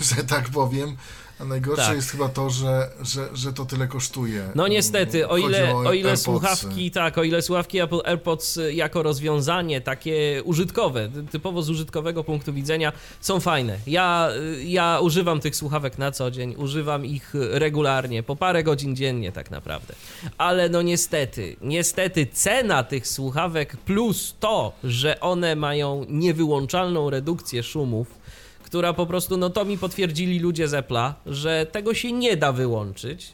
[0.16, 0.96] że tak powiem.
[1.40, 1.96] A najgorsze tak.
[1.96, 4.48] jest chyba to, że, że, że to tyle kosztuje.
[4.54, 9.02] No niestety, o ile, o, o ile słuchawki, tak, o ile słuchawki Apple AirPods jako
[9.02, 13.78] rozwiązanie takie użytkowe, typowo z użytkowego punktu widzenia są fajne.
[13.86, 14.28] Ja,
[14.64, 19.50] ja używam tych słuchawek na co dzień, używam ich regularnie, po parę godzin dziennie tak
[19.50, 19.94] naprawdę.
[20.38, 28.25] Ale no niestety, niestety cena tych słuchawek plus to, że one mają niewyłączalną redukcję szumów,
[28.66, 32.52] która po prostu, no to mi potwierdzili ludzie z Apple'a, że tego się nie da
[32.52, 33.32] wyłączyć,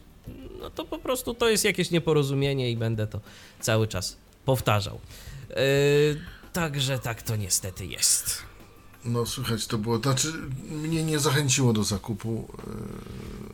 [0.61, 3.21] no to po prostu to jest jakieś nieporozumienie i będę to
[3.61, 5.01] cały czas powtarzał.
[5.51, 5.57] Yy,
[6.53, 8.43] także tak to niestety jest.
[9.05, 10.33] No słuchać, to było, znaczy
[10.71, 12.49] mnie nie zachęciło do zakupu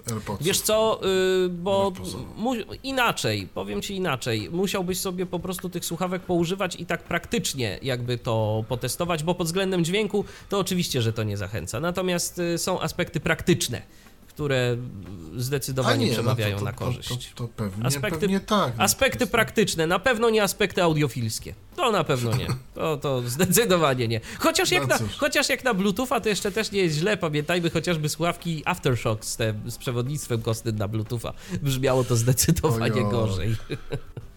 [0.06, 0.46] yy, AirPodsów.
[0.46, 1.00] Wiesz co,
[1.42, 1.92] yy, bo
[2.36, 7.78] mu, inaczej, powiem ci inaczej, musiałbyś sobie po prostu tych słuchawek poużywać i tak praktycznie
[7.82, 11.80] jakby to potestować, bo pod względem dźwięku to oczywiście, że to nie zachęca.
[11.80, 13.82] Natomiast yy, są aspekty praktyczne
[14.38, 14.76] które
[15.36, 17.08] zdecydowanie nie, przemawiają no to, to, na korzyść.
[17.08, 18.78] To, to, pewnie, aspekty, pewnie tak.
[18.78, 18.84] No.
[18.84, 21.54] Aspekty praktyczne, na pewno nie aspekty audiofilskie.
[21.76, 22.46] To na pewno nie.
[22.74, 24.20] To, to zdecydowanie nie.
[24.38, 27.16] Chociaż jak, no na, chociaż jak na Bluetootha to jeszcze też nie jest źle.
[27.16, 31.32] Pamiętajmy chociażby słuchawki Aftershock z, te, z przewodnictwem kostnym na Bluetootha.
[31.62, 33.56] Brzmiało to zdecydowanie gorzej.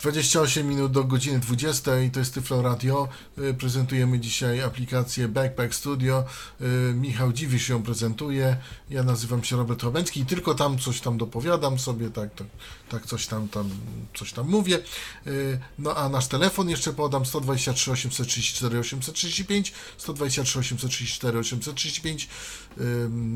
[0.00, 3.08] 28 minut do godziny 20, to jest Tyflo Radio.
[3.38, 6.24] Y, prezentujemy dzisiaj aplikację Backpack Studio.
[6.60, 8.56] Y, Michał Dziwisz ją prezentuje.
[8.90, 12.46] Ja nazywam się Robert Łabęcki i tylko tam coś tam dopowiadam sobie, tak, tak,
[12.88, 13.70] tak coś tam, tam,
[14.14, 14.78] coś tam mówię.
[15.26, 22.28] Y, no a nasz telefon jeszcze podam 123 834 835, 123 834 835.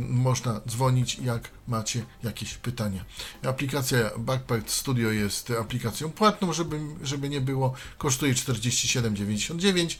[0.08, 3.04] Można dzwonić, jak macie jakieś pytania.
[3.42, 7.74] Aplikacja Backpack Studio jest aplikacją płatną, żeby, żeby nie było.
[7.98, 9.96] Kosztuje 47,99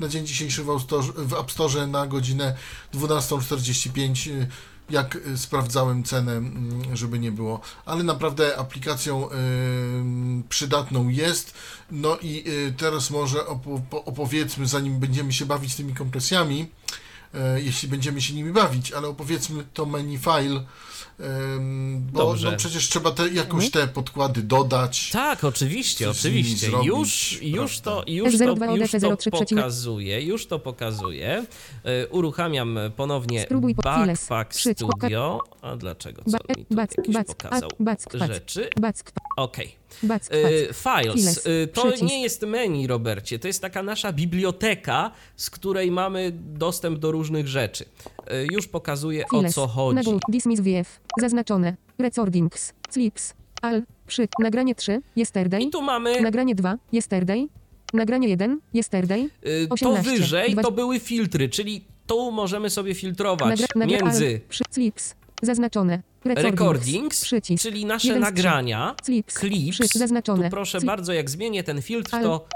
[0.00, 0.64] na dzień dzisiejszy
[1.16, 2.56] w App Store na godzinę
[2.94, 4.46] 12.45
[4.90, 9.28] jak y, sprawdzałem cenę, mm, żeby nie było, ale naprawdę aplikacją
[10.48, 11.54] przydatną jest.
[11.90, 13.46] No i y, teraz może
[13.90, 16.66] opowiedzmy, zanim będziemy się bawić tymi kompresjami,
[17.56, 20.60] jeśli będziemy się nimi bawić, ale opowiedzmy to menu file
[21.98, 25.10] bo no, przecież trzeba te, jakoś te podkłady dodać.
[25.10, 26.70] Tak, oczywiście, oczywiście.
[26.84, 31.44] Już, już, to, już, to, już to pokazuje, już to pokazuje.
[32.10, 33.46] Uruchamiam ponownie
[33.84, 35.40] Backpack Studio.
[35.62, 36.22] A dlaczego?
[36.30, 37.70] Co mi tu jakieś pokazał
[38.14, 38.70] rzeczy?
[39.36, 39.66] Okej.
[39.66, 39.83] Okay.
[40.02, 41.46] Y, files.
[41.46, 43.38] Y, to nie jest menu, Robercie.
[43.38, 47.84] To jest taka nasza biblioteka, z której mamy dostęp do różnych rzeczy.
[47.84, 50.10] Y, już pokazuję o co chodzi.
[50.28, 51.00] Dismiss VF.
[51.20, 51.76] Zaznaczone.
[51.98, 52.72] Recordings.
[52.90, 53.34] Slips.
[53.62, 53.82] Al.
[54.06, 54.28] Przy.
[54.38, 55.02] Nagranie 3.
[55.16, 55.62] Yesterday.
[55.62, 56.20] I tu mamy.
[56.20, 56.78] Nagranie 2.
[56.92, 57.48] Yesterday.
[57.92, 58.60] Nagranie 1.
[58.74, 59.28] Yesterday.
[59.70, 60.62] 18, to wyżej 20...
[60.62, 64.26] to były filtry, czyli tu możemy sobie filtrować nagra, między.
[64.26, 65.14] Al, przy, slips.
[65.42, 66.02] Zaznaczone.
[66.24, 70.44] Recordings, przycisk, czyli nasze nagrania, clips, clips zaznaczone.
[70.44, 72.46] Tu proszę bardzo, jak zmienię ten filtr, to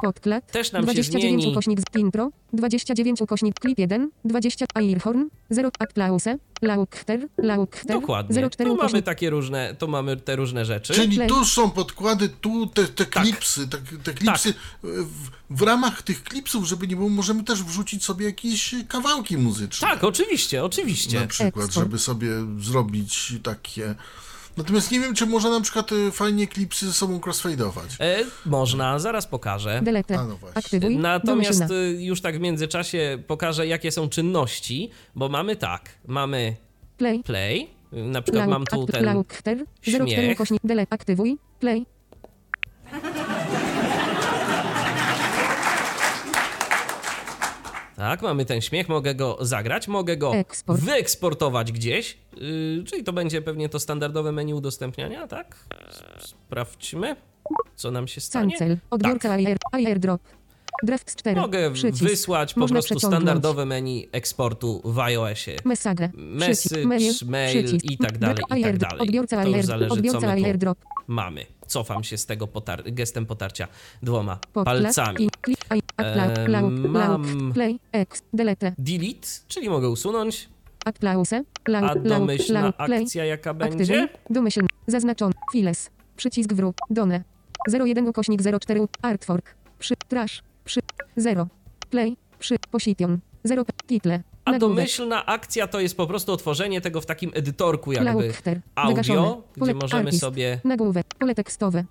[0.53, 1.53] też nam 29 się zmieni.
[1.53, 8.51] ukośnik z intro, 29 ukośnik klip 1, 20 Airhorn, 0 Applause, Laukter, Laukter, Dokładnie.
[8.51, 10.95] 04 tu mamy takie różne, tu mamy te różne rzeczy.
[10.95, 13.23] Czyli tu są podkłady, tu te, te tak.
[13.23, 14.63] klipsy, te, te klipsy tak.
[14.83, 19.89] w, w, ramach tych klipsów, żeby nie było, możemy też wrzucić sobie jakieś kawałki muzyczne.
[19.89, 21.21] Tak, oczywiście, oczywiście.
[21.21, 21.87] Na przykład, Eksport.
[21.87, 23.95] żeby sobie zrobić takie
[24.59, 27.97] Natomiast nie wiem, czy można na przykład y, fajnie klipsy ze sobą crossfade'ować.
[28.01, 29.81] E, można, zaraz pokażę.
[29.83, 30.17] Delete.
[30.17, 30.97] no Aktywuj.
[30.97, 36.57] Natomiast y, już tak w międzyczasie pokażę, jakie są czynności, bo mamy tak, mamy
[36.97, 39.25] play, play na przykład mam tu ten
[39.83, 40.39] śmiech.
[40.65, 41.87] delete, aktywuj, play.
[47.99, 50.81] Tak, mamy ten śmiech, mogę go zagrać, mogę go Eksport.
[50.81, 55.57] wyeksportować gdzieś, yy, czyli to będzie pewnie to standardowe menu udostępniania, tak?
[56.19, 57.17] Sprawdźmy,
[57.77, 58.51] co nam się stanie.
[58.51, 59.41] Cancel, odbiorca tak.
[59.41, 60.21] air, airdrop.
[60.83, 61.41] Draft 4.
[61.41, 62.05] Mogę Przycisk.
[62.05, 65.57] wysłać po Można prostu standardowe menu eksportu w iOSie.
[65.65, 66.11] Message.
[66.15, 67.23] Message, Przycisk.
[67.23, 67.85] mail Przycisk.
[67.93, 69.01] i tak dalej, i tak dalej.
[69.01, 70.75] Odbiorca To już zależy, co my tu
[71.07, 71.58] mamy.
[71.69, 73.69] Cofam się z tego potar- gestem potarcia
[74.03, 75.29] dwoma palcami.
[76.47, 76.73] Lauk.
[76.73, 77.53] mam-.
[78.33, 78.75] Delete.
[78.79, 80.49] Delete, czyli mogę usunąć,
[80.85, 81.43] Applause.
[81.83, 84.09] a domyślna akcja jaka będzie?
[84.31, 84.69] Domyślny.
[84.87, 85.35] Zaznaczony.
[85.53, 85.91] Files.
[86.17, 86.77] Przycisk wróg.
[86.91, 87.23] Done.
[87.85, 88.81] 01 ukośnik 04.
[89.03, 89.55] Artwork.
[89.79, 89.95] Przy.
[90.09, 90.43] Trash.
[90.65, 90.81] Przy.
[91.17, 91.49] 0.
[91.91, 92.17] Play.
[92.39, 92.57] Przy.
[92.71, 93.19] Position.
[93.45, 93.65] 0.
[93.87, 94.21] Title.
[94.55, 98.11] A domyślna akcja to jest po prostu otworzenie tego w takim edytorku jakby
[98.75, 99.43] audio, Wygaszone.
[99.57, 100.21] gdzie Pole- możemy artist.
[100.21, 101.07] sobie Nagłówek.
[101.19, 101.85] Pole tekstowe.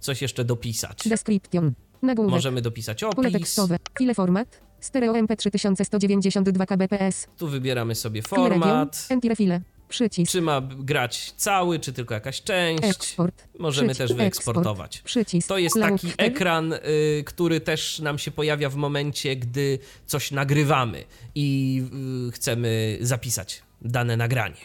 [0.00, 1.08] coś jeszcze dopisać.
[1.08, 1.72] Description.
[2.02, 2.30] Nagłówek.
[2.30, 3.76] Możemy dopisać Pole opis, tekstowe.
[3.98, 4.60] File format.
[4.80, 7.26] Stereo MP 3192 kbps.
[7.36, 9.60] tu wybieramy sobie format, Entire file.
[9.90, 10.32] Przycisk.
[10.32, 12.84] czy ma grać cały, czy tylko jakaś część.
[12.84, 13.48] Eksport.
[13.58, 14.08] Możemy Przycisk.
[14.08, 14.90] też wyeksportować.
[14.96, 15.06] Eksport.
[15.06, 15.48] Przycisk.
[15.48, 16.78] To jest taki ekran, y,
[17.26, 21.82] który też nam się pojawia w momencie, gdy coś nagrywamy i
[22.28, 24.56] y, chcemy zapisać dane nagranie.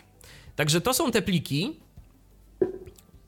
[0.55, 1.79] Także to są te pliki.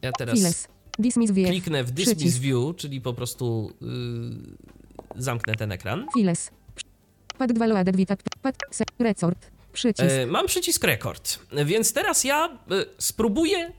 [0.02, 0.68] Ja teraz Files.
[1.00, 1.48] Dismiss VF.
[1.48, 2.40] kliknę w Dismiss Przycisk.
[2.40, 3.72] View, czyli po prostu
[5.18, 6.06] y, zamknę ten ekran.
[6.18, 6.52] Files.
[7.38, 8.24] Pad 2 loaded vitat.
[8.42, 8.56] Pad.
[8.72, 8.84] Se.
[9.78, 10.10] Przycisk.
[10.10, 13.74] E, mam przycisk rekord, więc teraz ja e, spróbuję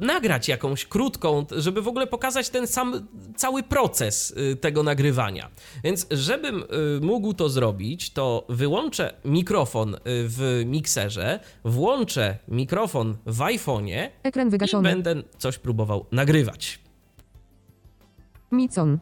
[0.00, 5.50] nagrać jakąś krótką, żeby w ogóle pokazać ten sam cały proces y, tego nagrywania.
[5.84, 6.66] Więc żebym y,
[7.00, 14.50] mógł to zrobić, to wyłączę mikrofon y, w mikserze, włączę mikrofon w iPhone'ie Ekran i
[14.50, 14.88] wygaszony.
[14.88, 16.78] będę coś próbował nagrywać.
[18.50, 18.98] Micon.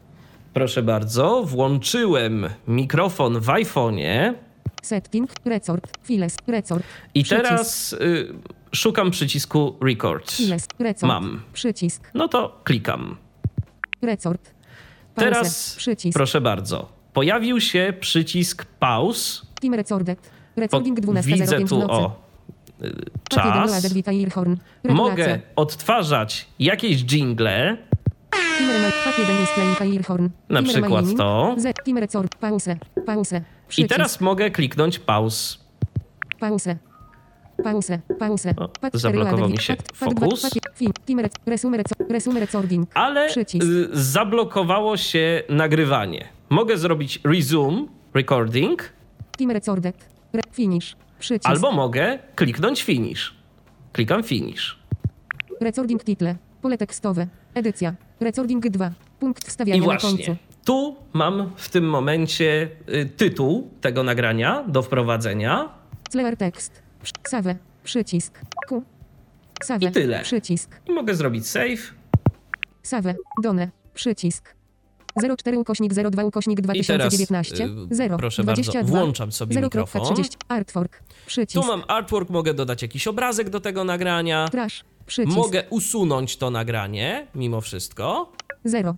[0.53, 4.33] Proszę bardzo, włączyłem mikrofon w iPhone'ie
[4.81, 5.29] Setting.
[5.45, 5.87] Resort.
[6.03, 6.37] Files.
[6.47, 6.83] Resort.
[7.13, 7.43] i Przycisk.
[7.43, 8.33] teraz y,
[8.71, 10.31] szukam przycisku record.
[10.31, 10.67] Files.
[10.79, 11.03] Resort.
[11.03, 11.41] Mam.
[11.53, 12.11] Przycisk.
[12.13, 13.17] No to klikam.
[14.01, 14.41] Resort.
[15.15, 15.29] Pause.
[15.29, 16.17] Teraz, Przycisk.
[16.17, 19.41] proszę bardzo, pojawił się przycisk pause.
[19.61, 20.29] Team Recorded.
[20.55, 22.21] Recording 12.05 widzę tu o
[22.83, 22.95] y,
[23.29, 23.83] Czas.
[24.83, 27.77] Mogę odtwarzać jakieś jingle,
[28.59, 30.29] Timer Pack 1 is playing Earhorn.
[30.49, 31.55] Na przykład to.
[31.95, 32.35] Resort.
[33.05, 33.41] Pause.
[33.69, 33.81] Pause.
[33.81, 33.89] i Przycisk.
[33.97, 35.57] teraz mogę kliknąć pause.
[36.39, 36.75] Pause.
[37.63, 37.99] Pause.
[38.19, 38.53] Pause.
[38.57, 40.51] O, zablokował mi się fokus.
[42.93, 43.65] Ale Przycisk.
[43.65, 46.27] y, zablokowało się nagrywanie.
[46.49, 48.93] Mogę zrobić resume recording,
[50.51, 50.95] Finish.
[51.19, 51.49] Przycisk.
[51.49, 53.33] albo mogę kliknąć finish.
[53.93, 54.79] Klikam finish.
[55.61, 56.35] Recording title.
[56.61, 57.27] Pole tekstowe.
[57.53, 57.95] Edycja.
[58.19, 58.91] Recording 2.
[59.19, 60.35] Punkt I wstawiania na końcu.
[60.65, 65.69] Tu mam w tym momencie y, tytuł tego nagrania do wprowadzenia.
[66.11, 66.81] Clear text.
[67.03, 67.55] Przy- Save.
[67.83, 68.39] Przycisk.
[68.67, 68.83] Q.
[69.63, 69.81] Save.
[69.83, 70.21] I tyle.
[70.23, 70.81] Przycisk.
[70.87, 71.93] I mogę zrobić save.
[72.83, 73.15] Save.
[73.43, 73.69] Done.
[73.93, 74.55] Przycisk.
[75.37, 76.77] 04 ukośnik 02 ukośnik I teraz,
[77.13, 77.65] 2019.
[77.65, 78.17] y, 0.
[78.17, 78.73] proszę 22.
[78.81, 80.01] bardzo, włączam sobie mikrofon.
[80.01, 80.37] 0.30.
[80.47, 81.03] Artwork.
[81.25, 81.61] Przycisk.
[81.61, 84.47] Tu mam artwork, mogę dodać jakiś obrazek do tego nagrania.
[84.51, 84.83] Trash.
[85.05, 85.37] Przycisk.
[85.37, 88.31] Mogę usunąć to nagranie, mimo wszystko.
[88.65, 88.95] 0.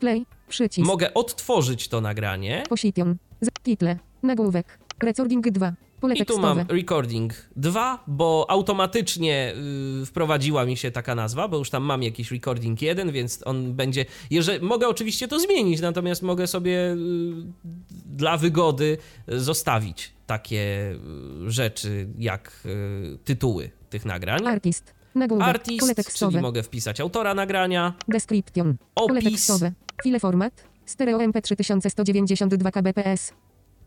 [0.00, 0.26] Play.
[0.48, 0.86] Przycisk.
[0.86, 2.62] Mogę odtworzyć to nagranie.
[2.68, 3.16] Position.
[3.62, 3.98] Title.
[4.22, 4.78] Nagłówek.
[5.02, 5.72] Recording 2.
[6.00, 6.54] Pole I tu tekstowe.
[6.54, 9.54] mam recording 2, bo automatycznie
[10.02, 13.72] y, wprowadziła mi się taka nazwa, bo już tam mam jakiś recording 1, więc on
[13.74, 14.04] będzie.
[14.30, 16.96] Jeżeli, mogę oczywiście to zmienić, natomiast mogę sobie y,
[18.06, 18.98] dla wygody
[19.28, 20.94] zostawić takie
[21.46, 24.46] y, rzeczy jak y, tytuły tych nagrań.
[24.46, 24.94] Artist.
[25.14, 25.46] Nagłówek.
[25.46, 27.94] Pole Artist, czyli mogę wpisać autora nagrania.
[28.08, 28.76] Description.
[28.94, 29.24] Pole Opis.
[29.24, 29.72] tekstowe.
[30.02, 30.64] File format.
[30.86, 33.32] Stereo MP 3192 kbps.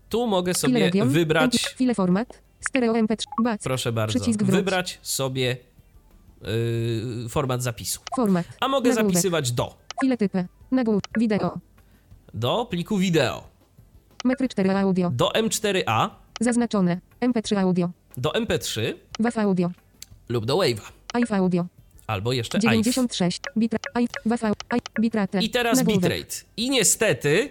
[0.09, 1.09] Tu mogę File sobie region.
[1.09, 2.41] wybrać, File format.
[2.59, 3.24] Stereo MP3.
[3.43, 3.64] Bac.
[3.64, 5.57] proszę bardzo, wybrać sobie
[7.26, 7.99] y, format zapisu.
[8.16, 8.45] Format.
[8.59, 9.14] A mogę Nagłówek.
[9.16, 10.47] zapisywać do, File typy.
[10.72, 11.03] Nagłówek.
[11.20, 11.59] Wideo.
[12.34, 13.43] do pliku wideo,
[14.26, 15.09] Metry 4 audio.
[15.09, 16.09] do M4A,
[16.39, 16.99] Zaznaczone.
[17.22, 17.89] MP3 audio.
[18.18, 19.72] do MP3 WAV audio.
[20.30, 21.66] lub do Wave'a, AIF audio.
[22.08, 22.64] Albo jeszcze AIF.
[22.64, 23.41] 96.
[23.58, 23.80] Bitra.
[23.93, 24.10] AIF.
[24.26, 24.54] WAV.
[24.70, 24.84] AIF.
[24.99, 25.39] Bitrate.
[25.39, 26.36] I teraz bitrate.
[26.58, 27.49] I niestety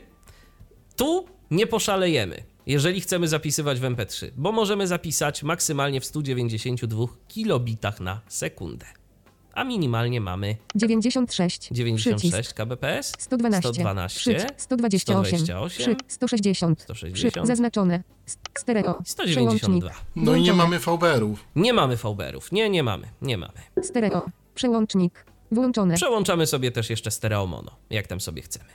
[0.96, 8.00] tu nie poszalejemy, jeżeli chcemy zapisywać w MP3, bo możemy zapisać maksymalnie w 192 kilobitach
[8.00, 8.86] na sekundę.
[9.54, 11.68] A minimalnie mamy 96.
[11.72, 12.56] 96 Przycisk.
[12.56, 13.68] kbps, 112.
[13.68, 14.54] 112, Przycisk.
[14.56, 15.38] 128.
[15.38, 16.14] 128, Przy.
[16.14, 16.82] 160.
[16.82, 17.46] 160, Przy.
[17.46, 18.02] Zaznaczone.
[18.58, 18.98] Stereo.
[19.04, 19.90] 192.
[20.16, 21.44] No i nie mamy VBR-ów.
[21.56, 22.52] Nie mamy VBR-ów.
[22.52, 23.08] Nie, nie mamy.
[23.22, 23.58] Nie mamy.
[23.82, 24.26] Stereo.
[24.54, 25.24] Przełącznik.
[25.50, 25.94] Włączone.
[25.94, 28.70] Przełączamy sobie też jeszcze stereo mono, jak tam sobie chcemy.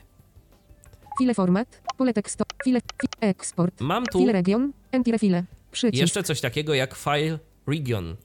[1.19, 1.81] File format.
[1.97, 2.43] Pole teksto.
[2.63, 2.79] File.
[3.01, 3.81] Fi, eksport.
[3.81, 4.73] Mam tu File region.
[4.91, 5.43] Entire file.
[5.71, 6.01] Przycisk.
[6.01, 8.15] jeszcze coś takiego jak file region,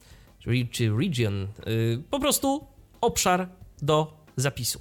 [0.47, 2.67] re- czy region, yy, po prostu
[3.01, 3.49] obszar
[3.81, 4.79] do zapisu.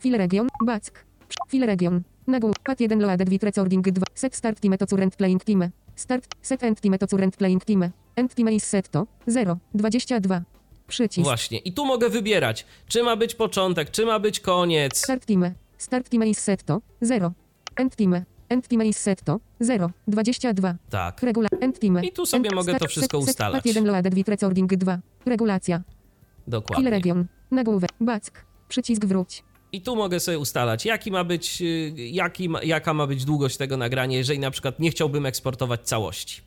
[0.00, 0.48] File region.
[0.66, 1.04] Back.
[1.48, 2.02] File region.
[2.26, 2.54] Nagłów.
[2.64, 4.04] Pad 1 loaded with recording 2.
[4.14, 5.70] Set start time to current playing time.
[5.96, 6.26] Start.
[6.42, 7.90] Set end time to current playing time.
[8.16, 9.58] End time is set to 0.
[9.78, 10.42] 22.
[10.90, 11.24] Przycisk.
[11.24, 11.58] Właśnie.
[11.58, 14.98] I tu mogę wybierać, czy ma być początek, czy ma być koniec.
[14.98, 15.54] Start time.
[15.78, 17.32] Start time is set to 0.
[17.76, 18.24] End time.
[18.48, 19.90] End time is set to 0.
[20.08, 20.74] 22.
[20.90, 21.22] Tak.
[21.22, 21.48] Regula.
[21.60, 22.04] End time.
[22.06, 23.62] I tu sobie End mogę to start- wszystko set- set ustalać.
[23.62, 24.98] Pad 1 loaded with recording 2.
[25.26, 25.76] Regulacja.
[25.78, 26.90] Kill Dokładnie.
[26.90, 27.26] region.
[27.50, 27.90] Nagłówek.
[28.00, 28.44] Back.
[28.68, 29.42] Przycisk wróć.
[29.72, 33.56] I tu mogę sobie ustalać, jaki ma być, y, jaki ma, jaka ma być długość
[33.56, 36.42] tego nagrania, jeżeli na przykład nie chciałbym eksportować całości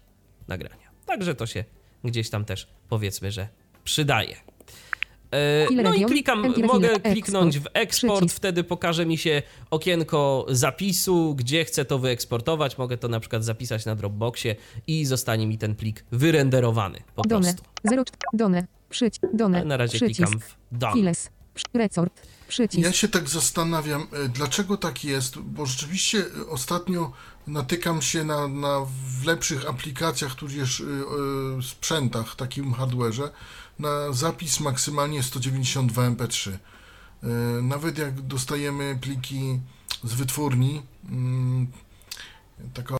[0.47, 0.91] nagrania.
[1.05, 1.63] Także to się
[2.03, 3.47] gdzieś tam też powiedzmy, że
[3.83, 4.35] przydaje.
[5.31, 8.37] E, No i klikam, mogę kliknąć w eksport, Przycisk.
[8.37, 12.77] wtedy pokaże mi się okienko zapisu, gdzie chcę to wyeksportować.
[12.77, 14.55] Mogę to na przykład zapisać na Dropboxie
[14.87, 17.41] i zostanie mi ten plik wyrenderowany po Done.
[17.53, 17.63] prostu.
[17.83, 18.03] 0.
[18.33, 18.67] Done.
[18.89, 19.15] Przyć.
[19.33, 19.65] Done.
[19.65, 20.17] Na razie Przycisk.
[20.21, 20.93] klikam w done.
[20.93, 21.29] Files.
[21.73, 22.27] Resort.
[22.47, 22.83] Przycisk.
[22.85, 27.11] Ja się tak zastanawiam, e, dlaczego tak jest, bo rzeczywiście e, ostatnio
[27.47, 28.79] natykam się na, na
[29.21, 33.29] w lepszych aplikacjach, tudzież y, y, sprzętach, takim hardware'ze,
[33.79, 36.51] na zapis maksymalnie 192 MP3.
[36.51, 36.57] Y,
[37.61, 39.59] Nawet jak dostajemy pliki
[40.03, 41.67] z wytwórni, mm,
[42.73, 42.97] taka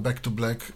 [0.00, 0.72] Back to Black,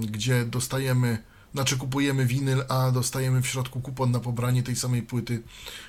[0.00, 1.18] gdzie dostajemy,
[1.54, 5.42] znaczy kupujemy winyl, a dostajemy w środku kupon na pobranie tej samej płyty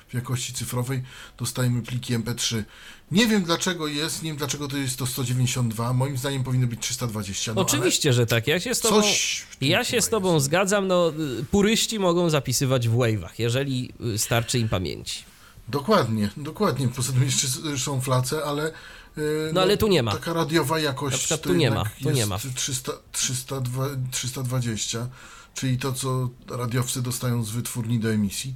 [0.08, 1.02] w jakości cyfrowej,
[1.38, 2.62] dostajemy pliki MP3.
[3.10, 6.80] Nie wiem dlaczego jest, nie wiem dlaczego to jest to 192, moim zdaniem powinno być
[6.80, 7.54] 320.
[7.54, 8.46] No, Oczywiście, że tak.
[8.46, 10.46] Ja się z tobą, coś ja się z tobą jest.
[10.46, 10.86] zgadzam.
[10.86, 11.12] No,
[11.50, 15.24] puryści mogą zapisywać w wave'ach, jeżeli y, starczy im pamięci.
[15.68, 16.88] Dokładnie, dokładnie.
[16.88, 17.46] Poza tym jeszcze
[17.78, 18.72] są flace, ale.
[19.18, 20.12] y, No, ale tu nie ma.
[20.12, 21.30] Taka radiowa jakość.
[21.30, 22.38] Na tu nie ma, tu jest nie ma.
[22.54, 25.08] 300, 302, 320,
[25.54, 28.54] czyli to, co radiowcy dostają z wytwórni do emisji.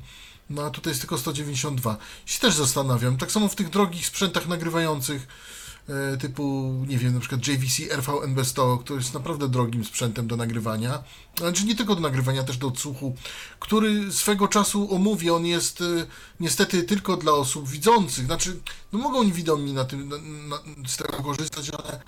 [0.51, 1.97] No a tutaj jest tylko 192.
[2.27, 3.17] I się też zastanawiam.
[3.17, 5.27] Tak samo w tych drogich sprzętach nagrywających,
[5.89, 11.03] e, typu, nie wiem, na przykład JVC RV-NB100, który jest naprawdę drogim sprzętem do nagrywania.
[11.39, 13.17] Znaczy nie tylko do nagrywania, też do odsłuchu,
[13.61, 15.85] który swego czasu omówię, on jest e,
[16.41, 18.27] niestety tylko dla osób widzących.
[18.27, 18.61] Znaczy,
[18.93, 20.17] no mogą niewidomi na tym, na,
[20.57, 22.01] na, z tego korzystać, ale,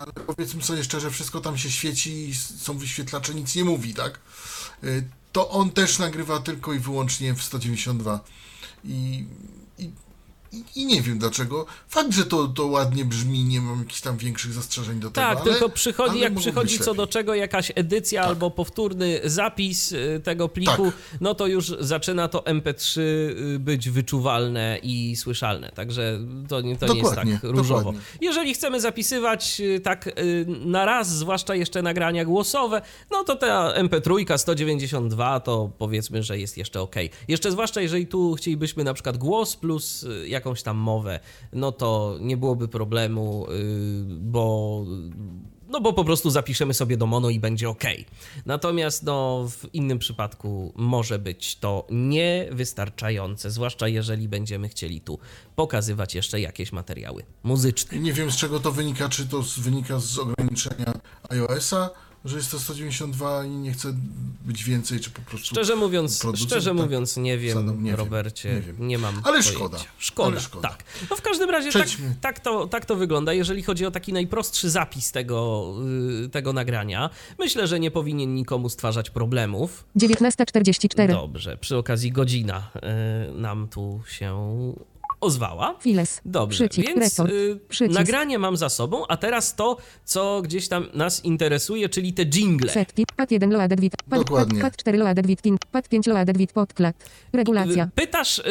[0.00, 4.20] ale powiedzmy sobie szczerze, wszystko tam się świeci, są wyświetlacze, nic nie mówi, tak?
[4.84, 8.20] Y, To on też nagrywa tylko i wyłącznie w 192.
[8.84, 9.24] I,
[10.76, 11.66] i, nie wiem dlaczego.
[11.88, 15.26] Fakt, że to, to ładnie brzmi, nie mam jakichś tam większych zastrzeżeń do tego.
[15.26, 20.20] Tak, tylko przychodzi, ale jak przychodzi co do czego jakaś edycja albo powtórny zapis y,
[20.24, 20.94] tego pliku, Tak.
[21.20, 25.72] no to już zaczyna to MP3 y, być wyczuwalne i słyszalne.
[25.74, 27.78] Także to, nie- to nie jest tak różowo.
[27.78, 28.00] dokładnie.
[28.20, 30.08] Jeżeli chcemy zapisywać y, tak
[30.64, 36.58] na raz, zwłaszcza jeszcze nagrania głosowe, no to ta MP3 192 to powiedzmy, że jest
[36.58, 36.96] jeszcze ok.
[37.28, 41.20] Jeszcze zwłaszcza jeżeli tu chcielibyśmy na przykład głos plus y, jakąś tam mowę,
[41.52, 44.84] no to nie byłoby problemu, y, bo
[45.70, 47.84] no bo po prostu zapiszemy sobie do mono i będzie ok.
[48.46, 55.18] Natomiast no, w innym przypadku może być to niewystarczające, zwłaszcza jeżeli będziemy chcieli tu
[55.56, 57.98] pokazywać jeszcze jakieś materiały muzyczne.
[57.98, 60.92] Nie wiem z czego to wynika, czy to wynika z ograniczenia
[61.28, 61.90] iOS-a,
[62.24, 63.94] że jest to 192 i nie chce
[64.44, 65.46] być więcej, czy po prostu...
[65.46, 67.82] Szczerze mówiąc, szczerze tak mówiąc nie wiem?
[67.82, 68.48] Nie wiem, Robercie,
[68.78, 69.00] nie, nie wiem.
[69.00, 70.68] mam Ale szkoda, Szkoda, ale szkoda.
[70.68, 70.84] tak.
[71.10, 71.88] No w każdym razie tak,
[72.20, 75.66] tak, to, tak to wygląda, jeżeli chodzi o taki najprostszy zapis tego,
[76.24, 77.10] y, tego nagrania.
[77.38, 79.84] Myślę, że nie powinien nikomu stwarzać problemów.
[79.96, 81.08] 19.44.
[81.08, 82.70] Dobrze, przy okazji godzina
[83.30, 84.36] y, nam tu się
[85.20, 85.74] ozwała.
[85.80, 86.20] Files.
[86.24, 86.88] Dobrze, Przycisk.
[86.88, 87.98] więc y, Przycisk.
[87.98, 92.72] nagranie mam za sobą, a teraz to, co gdzieś tam nas interesuje, czyli te jingle.
[92.72, 93.06] Setki.
[93.16, 93.96] Pad 1 loaded with.
[94.06, 94.60] Dokładnie.
[94.60, 95.42] pad, pad 4 loaded with.
[95.72, 96.96] Pad 5 loaded with podkład.
[97.32, 97.88] Regulacja.
[97.94, 98.42] Pytasz, y,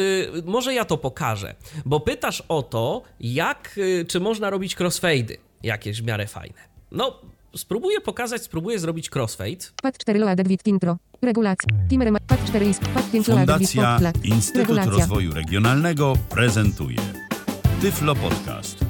[0.45, 1.55] może ja to pokażę,
[1.85, 6.59] bo pytasz o to, jak, y, czy można robić crossfade'y jakieś w miarę fajne.
[6.91, 7.21] No,
[7.55, 9.65] spróbuję pokazać, spróbuję zrobić crossfade.
[9.81, 10.97] Pad 4 loaded with intro.
[11.21, 11.67] Regulacja.
[11.89, 12.19] Timer ma.
[12.27, 12.79] Pad 4 is.
[12.79, 14.25] Pad 5 loaded with Fundacja podkład.
[14.25, 14.91] Instytut Regulacja.
[14.91, 16.97] Rozwoju Regionalnego prezentuje
[17.81, 18.85] Tyflo Podcast.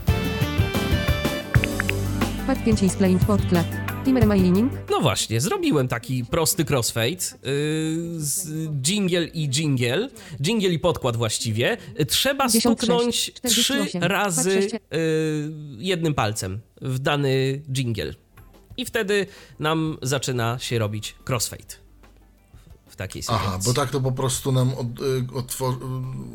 [2.47, 3.65] Pad 5 is playing podkład.
[4.05, 4.73] Timer ma lining.
[4.89, 7.17] No właśnie, zrobiłem taki prosty crossfade y,
[8.17, 8.47] z
[8.87, 10.09] jingle i jingle,
[10.41, 11.77] jingle i podkład właściwie.
[12.07, 14.75] Trzeba 56, stuknąć trzy 48, razy 26.
[14.75, 14.79] y,
[15.79, 18.13] jednym palcem w dany jingle.
[18.79, 19.25] I wtedy
[19.59, 21.75] nam zaczyna się robić crossfade.
[22.87, 23.47] W takiej sytuacji.
[23.49, 25.73] Aha, bo tak to po prostu nam od, y, otwor,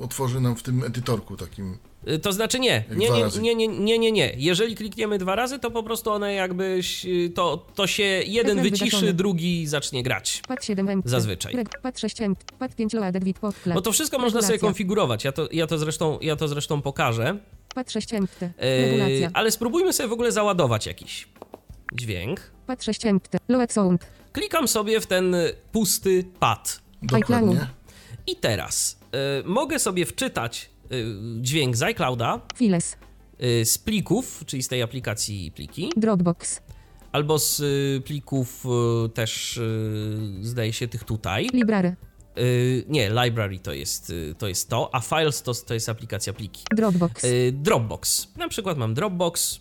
[0.02, 1.78] otworzy nam w tym edytorku takim.
[2.08, 4.34] Y, To znaczy nie, nie, nie, nie, nie, nie, nie, nie.
[4.36, 8.62] Jeżeli klikniemy dwa razy, to po prostu one jakbyś, y, to, to się jeden Ekran
[8.70, 9.12] wyciszy, wygaszony.
[9.14, 10.42] drugi zacznie grać.
[10.48, 11.08] Pad 7 MP.
[11.08, 11.54] Zazwyczaj.
[11.54, 12.44] Reg- Pad 6 MP.
[12.58, 13.74] Pad 5 loaded with podkład.
[13.74, 15.24] Bo to wszystko można sobie konfigurować.
[15.24, 17.38] Ja to, ja to, zresztą, ja to zresztą pokażę.
[17.74, 18.50] Pad 6 empty.
[18.58, 19.30] Regulacja.
[19.34, 21.28] ale spróbujmy sobie w ogóle załadować jakiś
[21.94, 22.40] dźwięk.
[22.66, 23.38] Pad 6 empty.
[23.48, 24.06] Load sound.
[24.32, 25.36] Klikam sobie w ten
[25.72, 26.80] pusty pad.
[27.02, 27.66] Dokładnie.
[28.26, 28.98] I teraz
[29.40, 31.04] y, mogę sobie wczytać y,
[31.40, 32.96] dźwięk z iClouda Files.
[33.60, 36.60] y, z plików, czyli z tej aplikacji pliki, Dropbox.
[37.12, 38.64] albo z y, plików
[39.06, 41.48] y, też y, zdaje się tych tutaj.
[41.52, 41.96] Library.
[42.38, 46.32] Y, nie, library to jest, y, to jest to, a files to, to jest aplikacja
[46.32, 46.62] pliki.
[46.76, 47.24] Dropbox.
[47.24, 48.28] Y, Dropbox.
[48.36, 49.60] Na przykład mam Dropbox.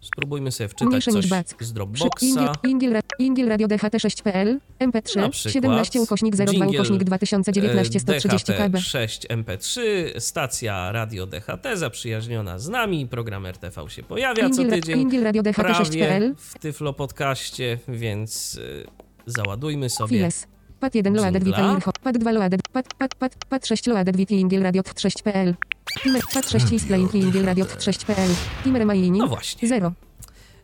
[0.00, 1.64] Spróbujmy sobie wczytać coś back.
[1.64, 2.22] z Dropboxa.
[2.22, 4.60] Ingiel, Ingiel, Ra- Ingiel Radio DHT6.pl.
[4.80, 5.02] Na MP3.
[5.30, 8.72] przykład 17 ukośnik 02 dżingiel, ukośnik 2019 130 KB.
[8.72, 9.80] DHT6 MP3,
[10.18, 15.00] stacja Radio DHT zaprzyjaźniona z nami, program RTV się pojawia co tydzień.
[15.00, 16.34] Ingiel Radio prawie DHT6.pl.
[16.38, 18.86] w Tyflo Podcaście, więc y,
[19.26, 20.16] załadujmy sobie.
[20.16, 20.46] Files.
[20.80, 21.92] Pad 1 Loaded Info.
[22.02, 22.68] Pad 2 Loaded.
[22.72, 24.16] Pad, pad, pad, pad 6 Loaded
[24.62, 25.54] Radio 6.pl.
[26.02, 26.22] Timer.
[26.34, 28.30] Pad 6 is playing Ingiel Radio 6.pl.
[28.64, 29.16] Timer Mining.
[29.16, 29.68] No właśnie.
[29.68, 29.92] 0.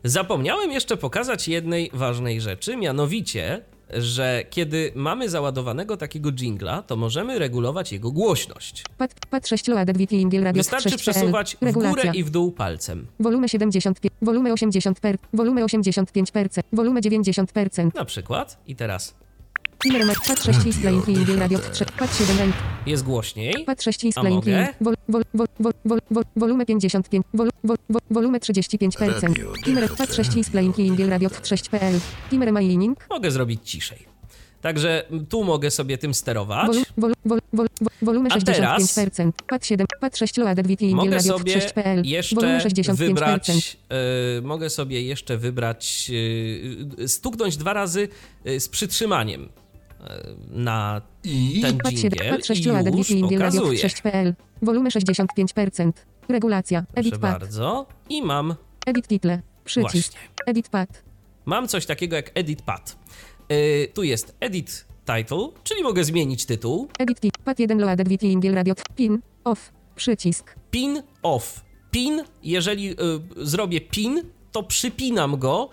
[0.03, 3.61] Zapomniałem jeszcze pokazać jednej ważnej rzeczy, mianowicie,
[3.93, 8.83] że kiedy mamy załadowanego takiego jingla, to możemy regulować jego głośność.
[8.97, 10.99] Pad, pad 6 Loaded Vita Ingiel Radio Wystarczy 6.pl.
[10.99, 13.07] przesuwać w górę i w dół palcem.
[13.19, 17.95] Volume 75, volume 80 per, volume 85%, volume 90%.
[17.95, 18.57] Na przykład.
[18.67, 19.15] I teraz
[19.79, 22.55] Timer Mac, pad 6 is playing Ingiel Radio 3, pad 7 end,
[22.85, 23.53] jest głośniej.
[23.65, 24.51] pad 6 is A playing mogę?
[24.61, 29.21] in, vol, vol, vol, vol, vol, vol, volume 55, vol, vol, vol, volume 35%.
[29.21, 31.99] Radio Timer pad 6 is playing Ingiel Radio 6.pl.
[32.29, 34.15] Timer mining, Mogę zrobić ciszej.
[34.61, 36.77] Także tu mogę sobie tym sterować.
[36.97, 37.13] vol,
[37.53, 37.67] vol,
[38.01, 42.01] volume A teraz 65%, pad 7, pad 6 Loaded Ingiel Mogę Radio sobie 6.pl.
[42.05, 42.95] jeszcze Volume 65%.
[42.95, 46.11] wybrać, e, mogę sobie jeszcze wybrać,
[47.03, 48.07] e, stuknąć dwa razy
[48.45, 49.64] e, z przytrzymaniem e,
[50.49, 53.79] na I ten Pad 7, dżingiel pad 6 i już pokazuje.
[53.79, 54.33] 6.pl.
[54.61, 55.91] Volume 65%.
[56.29, 56.81] Regulacja.
[56.93, 57.39] Proszę Edit pad.
[57.39, 57.85] bardzo.
[58.09, 59.41] I mam Edit title.
[59.65, 59.91] Przycisk.
[60.13, 60.19] właśnie.
[60.45, 61.03] Edit pad.
[61.45, 62.97] Mam coś takiego jak edit pad.
[63.49, 66.87] E, tu jest edit title, czyli mogę zmienić tytuł.
[66.99, 67.37] Edit tip.
[67.37, 68.73] Pad 1 Loaded VT Ingiel Radio.
[68.95, 69.19] Pin.
[69.43, 69.71] Off.
[69.95, 70.55] Przycisk.
[70.71, 71.65] Pin off.
[71.91, 72.95] Pin, jeżeli y,
[73.37, 75.69] zrobię pin, to przypinam go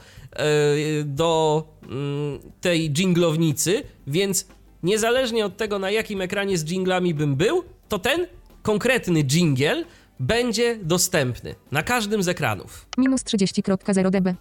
[1.04, 4.46] do mm, tej dżinglownicy, więc
[4.82, 8.26] niezależnie od tego, na jakim ekranie z dżinglami bym był, to ten
[8.62, 9.84] konkretny dżingiel
[10.20, 12.86] będzie dostępny na każdym z ekranów.
[12.98, 14.34] Minus 30.0 dB.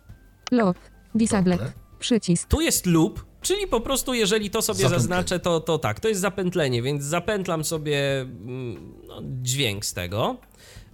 [0.52, 0.80] Lock.
[1.16, 1.60] Disabled.
[1.60, 1.74] Dobra.
[2.00, 2.48] Przycisk.
[2.50, 5.00] Tu jest loop, czyli po prostu jeżeli to sobie Zapętlenie.
[5.02, 10.38] zaznaczę, to, to tak, to jest zapętlenie, więc zapętlam sobie mm, no, dźwięk z tego.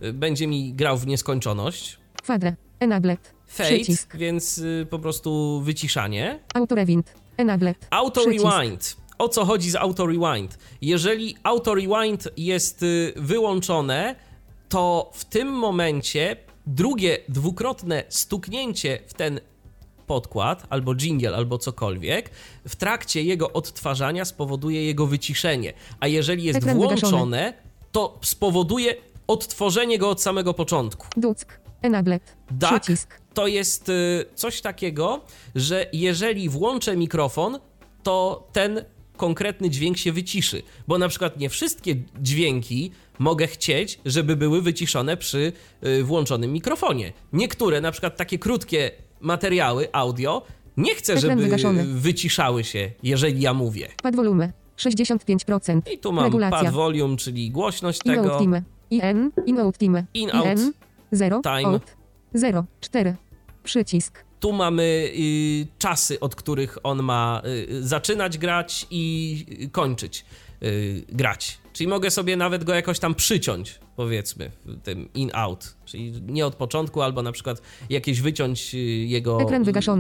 [0.04, 2.00] Y, Będzie mi grał w nieskończoność.
[2.24, 2.54] Kwadra.
[2.80, 3.37] Enabled.
[3.48, 4.16] Fade, Przycisk.
[4.18, 6.40] więc y, po prostu wyciszanie.
[6.54, 7.14] Auto Rewind.
[7.38, 7.88] Enabled.
[7.90, 8.46] Auto Przycisk.
[8.46, 8.98] Rewind.
[9.18, 10.58] O co chodzi z Auto Rewind?
[10.82, 14.16] Jeżeli Auto Rewind jest y, wyłączone,
[14.70, 16.36] to w tym momencie
[16.68, 19.40] drugie dwukrotne stuknięcie w ten
[20.08, 22.30] podkład, albo jingle, albo cokolwiek,
[22.68, 25.74] w trakcie jego odtwarzania spowoduje jego wyciszenie.
[26.00, 27.00] A jeżeli jest Ekran wygaszony.
[27.12, 27.54] włączone,
[27.92, 28.96] to spowoduje
[29.28, 31.08] odtworzenie go od samego początku.
[31.18, 31.60] Duck.
[31.82, 32.36] Enabled.
[32.60, 33.22] Przycisk.
[33.38, 35.22] To jest y, coś takiego,
[35.56, 37.60] że jeżeli włączę mikrofon,
[38.04, 38.82] to ten
[39.18, 40.62] konkretny dźwięk się wyciszy.
[40.88, 45.54] Bo na przykład nie wszystkie dźwięki mogę chcieć, żeby były wyciszone przy
[45.86, 47.14] y, włączonym mikrofonie.
[47.34, 50.42] Niektóre, na przykład takie krótkie materiały audio,
[50.78, 53.88] nie chcę, żeby wyciszały się, jeżeli ja mówię.
[54.04, 54.52] Pad volume.
[54.78, 55.82] 65%.
[55.94, 56.60] I tu mam Regulacja.
[56.60, 58.64] pad volume, czyli głośność In out time.
[58.90, 59.32] IN.
[59.46, 60.06] In out time.
[60.14, 60.74] In out IN.
[61.12, 61.42] 0.
[61.42, 61.66] time.
[61.66, 61.84] Out.
[62.34, 62.66] 0.
[62.82, 63.16] 4.
[63.68, 64.24] Przycisk.
[64.40, 70.26] Tu mamy y, czasy, od których on ma y, zaczynać grać i kończyć
[70.64, 71.58] y, grać.
[71.74, 74.52] Czyli mogę sobie nawet go jakoś tam przyciąć, powiedzmy,
[74.84, 75.76] tym in-out.
[75.86, 79.38] Czyli nie od początku, albo na przykład jakieś wyciąć y, jego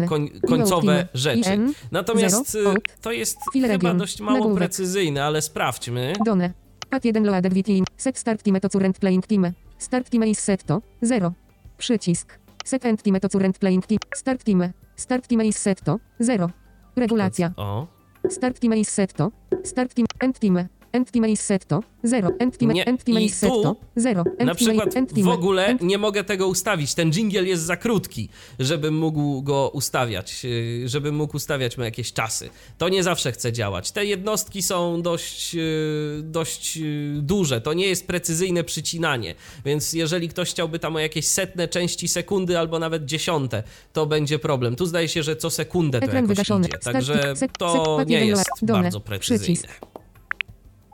[0.08, 1.60] koń, końcowe rzeczy.
[1.92, 2.64] Natomiast y,
[3.02, 6.14] to jest chyba dość mało precyzyjne, ale sprawdźmy.
[6.26, 6.54] Done.
[6.90, 7.70] Pad 1 Loaded VT.
[7.98, 9.54] Set start time to current playing time.
[9.78, 11.34] Start time is set to 0.
[11.78, 12.47] Przycisk.
[12.68, 14.00] Set end time to current playing time.
[14.14, 14.74] Start time.
[14.98, 16.52] Start time is set to 0.
[16.98, 17.54] Regulacja.
[17.58, 17.88] O.
[18.28, 19.32] Start time is set to.
[19.64, 20.06] Start time.
[20.20, 20.68] End time.
[20.98, 22.32] End time is set to 0.
[22.40, 22.74] End time.
[22.74, 24.24] Nie, End time i is set tu to 0.
[24.38, 24.94] End Na przykład
[25.24, 26.94] w ogóle nie mogę tego ustawić.
[26.94, 28.30] Ten jingle jest za krótki,
[28.60, 32.50] żebym mógł go ustawiać, yy, żebym mógł ustawiać mu jakieś czasy.
[32.78, 33.92] To nie zawsze chce działać.
[33.92, 37.62] Te jednostki są dość, yy, dość yy, duże.
[37.62, 39.36] To nie jest precyzyjne przycinanie,
[39.66, 44.40] więc jeżeli ktoś chciałby tam o jakieś setne części sekundy albo nawet dziesiąte, to będzie
[44.40, 44.76] problem.
[44.76, 46.68] Tu zdaje się, że co sekundę to Ekran jakoś wygaszony.
[46.68, 49.68] idzie, także to nie jest bardzo precyzyjne.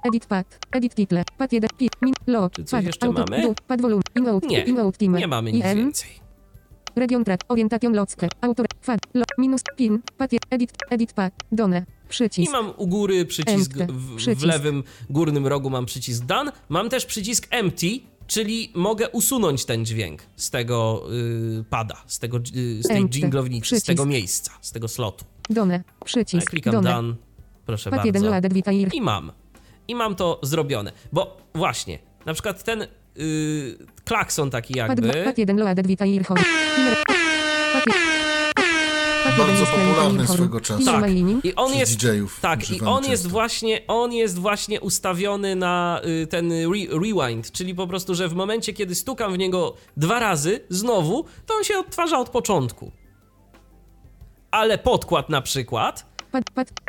[0.04, 0.08] Przycisk.
[0.08, 0.60] Edit pad.
[0.72, 1.24] Edit title.
[1.38, 1.70] Pad 1.
[1.78, 1.89] Pi.
[2.01, 2.14] Min.
[2.28, 2.56] Lock.
[2.56, 2.86] Czy coś Pad.
[2.86, 3.41] jeszcze auto, mamy?
[3.43, 4.01] Du, pad volume.
[4.16, 5.16] Emote, Nie, emote team.
[5.18, 6.10] nie mamy nic IM, więcej.
[6.95, 12.10] Region track, orientation locke, autor, fad, lo, minus, pin, papier, edit, edit pa, done, I
[12.10, 12.51] przycisk.
[12.51, 14.45] mam u góry przycisk, w, w Przycisk.
[14.47, 17.88] lewym górnym rogu mam przycisk done, mam też przycisk empty,
[18.28, 21.04] czyli mogę usunąć ten dźwięk z tego
[21.60, 23.88] y, pada, z, tego, y, z tej dżinglownicy, z Przycisk.
[23.88, 25.26] tego miejsca, z tego slotu.
[25.49, 26.49] Done, Ja przycisk.
[26.49, 26.89] klikam Done.
[26.91, 27.14] done,
[27.66, 28.72] proszę Pat 1 bardzo.
[28.93, 29.32] I mam.
[29.88, 30.92] I mam to zrobione.
[31.12, 32.88] Bo właśnie, na przykład ten y,
[34.06, 36.42] klakson taki jakby, 2, pat 1 loaded vitair home.
[36.76, 36.98] Timer.
[37.74, 37.94] Pat je-
[39.24, 40.86] pat jeden Bardzo popularny swego czasu.
[40.86, 41.12] Tak.
[41.44, 41.98] i on jest...
[42.06, 47.52] DJ-ów Tak, i on jest właśnie, on jest właśnie ustawiony na y, ten re rewind,
[47.52, 51.64] czyli po prostu, że w momencie, kiedy stukam w niego dwa razy, znowu, to on
[51.64, 52.92] się odtwarza od początku.
[54.52, 56.12] Ale podkład na przykład,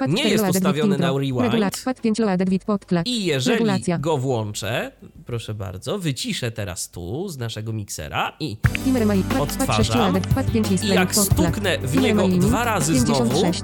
[0.09, 1.41] Nie 4 jest ustawiony na rewind.
[1.41, 1.85] Regulacja.
[1.85, 3.07] Pat 5 loaded with podklak.
[3.07, 3.65] i jeżeli
[3.99, 4.93] go włączę,
[5.27, 9.99] proszę bardzo, wyciszę teraz tu z naszego miksera i Timer my, pat, pat 6 Odtwarzam.
[9.99, 13.61] loaded, pat 5 jest I jak stuknę w niego dwa razy znowu, 56.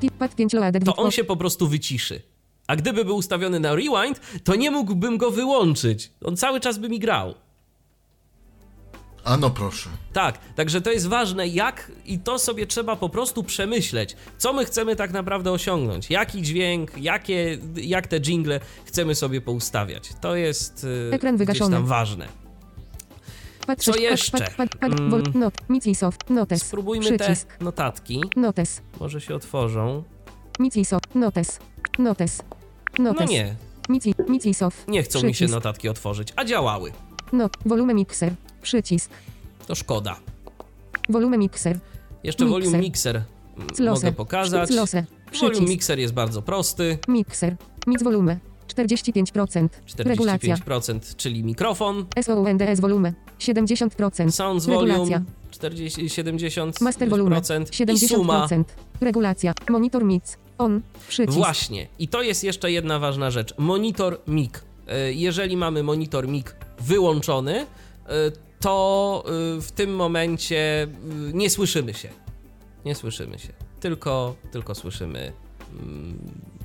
[0.00, 2.22] Ti- Pat 5 loaded to on się po prostu wyciszy.
[2.66, 6.10] A gdyby był ustawiony na rewind, to nie mógłbym go wyłączyć.
[6.24, 7.34] On cały czas by mi grał.
[9.26, 9.90] A no proszę.
[10.12, 14.64] Tak, także to jest ważne, jak i to sobie trzeba po prostu przemyśleć, co my
[14.64, 20.10] chcemy tak naprawdę osiągnąć, jaki dźwięk, jakie, jak te jingle chcemy sobie poustawiać.
[20.20, 21.76] To jest y, Ekran gdzieś wygaszony.
[21.76, 22.28] tam ważne.
[23.78, 24.46] Co 6, jeszcze?
[24.80, 25.32] Mm.
[26.56, 27.56] Spróbujmy Przycisk.
[27.56, 28.82] te notatki, Notes.
[29.00, 30.02] może się otworzą.
[30.58, 31.58] Micisoft, notes.
[31.98, 32.42] Notes.
[32.98, 33.30] No Notes.
[33.30, 33.54] nie,
[33.88, 34.88] Mici, Micisoft.
[34.88, 36.92] nie chcą mi się notatki otworzyć, a działały.
[37.32, 38.34] Not, volume mixer.
[38.66, 39.10] Przycisk.
[39.66, 40.16] To szkoda.
[41.08, 41.78] Volume mixer.
[42.24, 42.60] Jeszcze Mixer.
[42.62, 43.22] volume mixer
[43.76, 44.06] Close.
[44.06, 44.68] mogę pokazać.
[44.68, 45.04] Close.
[45.40, 47.56] Volume mixer jest bardzo prosty, Mixer.
[47.86, 48.38] Mix volume.
[48.68, 49.68] 45%.
[49.98, 50.56] Regulacja.
[50.56, 53.12] 45%, czyli mikrofon, SOUNDS volume.
[53.38, 54.30] 70%.
[54.30, 54.96] sounds Regulacja.
[54.96, 57.40] volume 40, 70%, Master volume.
[57.94, 58.46] i suma.
[58.46, 58.64] 70%.
[59.00, 59.52] Regulacja.
[59.70, 60.36] Monitor mix.
[60.58, 60.80] On.
[61.08, 61.38] Przycisk.
[61.38, 61.86] Właśnie.
[61.98, 63.54] I to jest jeszcze jedna ważna rzecz.
[63.58, 64.52] Monitor mic.
[64.88, 66.46] E, Jeżeli mamy monitor mic
[66.80, 67.66] wyłączony, e,
[68.60, 70.88] to e, w tym momencie e,
[71.32, 72.08] nie słyszymy się.
[72.84, 73.52] Nie słyszymy się.
[73.80, 75.32] Tylko, tylko słyszymy
[75.72, 76.18] mm,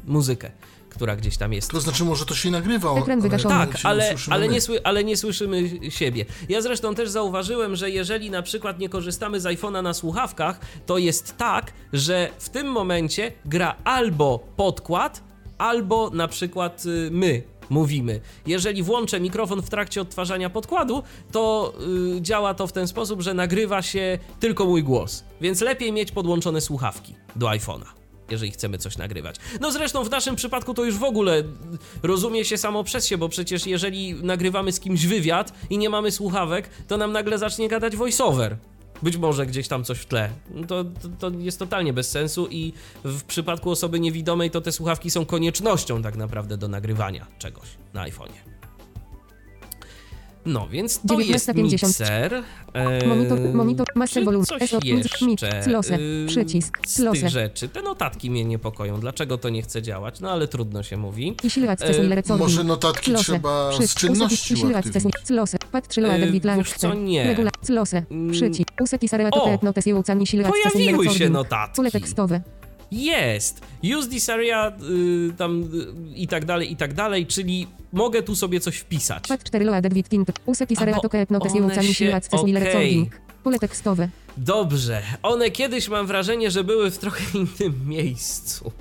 [0.07, 0.51] muzykę,
[0.89, 1.71] która gdzieś tam jest.
[1.71, 2.99] To znaczy może to się nagrywa.
[2.99, 3.55] Ekran wygaszony.
[3.55, 6.25] Tak, ale, słyszymy ale, nie sły, ale nie słyszymy siebie.
[6.49, 10.97] Ja zresztą też zauważyłem, że jeżeli na przykład nie korzystamy z iPhone'a na słuchawkach, to
[10.97, 15.23] jest tak, że w tym momencie gra albo podkład,
[15.57, 18.21] albo na przykład y, my mówimy.
[18.47, 21.73] Jeżeli włączę mikrofon w trakcie odtwarzania podkładu, to
[22.17, 25.23] y, działa to w ten sposób, że nagrywa się tylko mój głos.
[25.41, 28.01] Więc lepiej mieć podłączone słuchawki do iPhone'a
[28.31, 29.35] jeżeli chcemy coś nagrywać.
[29.61, 31.43] No zresztą w naszym przypadku to już w ogóle
[32.03, 36.11] rozumie się samo przez się, bo przecież jeżeli nagrywamy z kimś wywiad i nie mamy
[36.11, 38.57] słuchawek, to nam nagle zacznie gadać voiceover.
[39.03, 40.29] Być może gdzieś tam coś w tle.
[40.53, 42.73] No To, to, to jest totalnie bez sensu i
[43.03, 48.05] w przypadku osoby niewidomej to te słuchawki są koniecznością tak naprawdę do nagrywania czegoś na
[48.07, 48.51] iPhone'ie.
[50.45, 51.63] No, więc to jest 19.50.
[51.63, 52.43] mikser.
[52.73, 55.63] E, Monitor, monitor, master volume, coś SO, jeszcze
[55.99, 57.69] y, przycisk, z tych rzeczy.
[57.69, 58.99] Te notatki mnie niepokoją.
[58.99, 60.19] Dlaczego to nie chce działać?
[60.19, 61.35] No ale trudno się mówi.
[61.81, 62.37] E.
[62.37, 63.99] Może notatki trzeba z Przycisk.
[63.99, 64.55] czynności
[65.71, 67.23] Pat 3 loaded E, wiesz co, nie.
[67.23, 67.51] Regula.
[68.31, 68.69] Przycisk.
[68.81, 69.31] Useki sare O!
[69.31, 71.75] to notes i ucani accessory Pojawiły się notatki.
[71.75, 72.41] Pole tekstowe.
[72.91, 73.61] Jest!
[73.97, 74.71] Use this area
[75.29, 75.67] y, tam y,
[76.15, 79.27] i tak dalej, i tak dalej, czyli mogę tu sobie coś wpisać.
[79.27, 80.31] Pat 4 loaded with tint.
[80.45, 82.53] Useki sare bo to notes i ucani accessory okej.
[82.53, 83.21] recording.
[83.43, 84.09] Pole tekstowe.
[84.37, 85.01] Dobrze.
[85.23, 88.71] One kiedyś mam wrażenie, że były w trochę innym miejscu.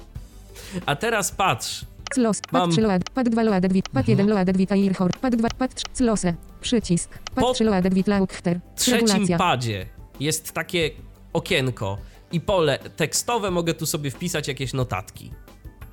[0.86, 1.84] A teraz patrz.
[2.14, 2.40] Close.
[2.52, 3.10] Mam- Pat 3 loaded.
[3.10, 3.88] Pat 2 loaded with.
[3.88, 5.10] Pat 1 loaded with earhor.
[5.20, 5.48] Pat 2.
[5.58, 5.84] Pat 3.
[5.96, 6.34] Close.
[6.60, 7.10] Przycisk.
[7.34, 8.60] Po Pat 3 loaded with lauchter.
[8.76, 9.38] W trzecim Regulacja.
[9.38, 9.86] padzie
[10.20, 10.90] jest takie
[11.32, 11.98] okienko
[12.32, 15.30] i pole tekstowe, mogę tu sobie wpisać jakieś notatki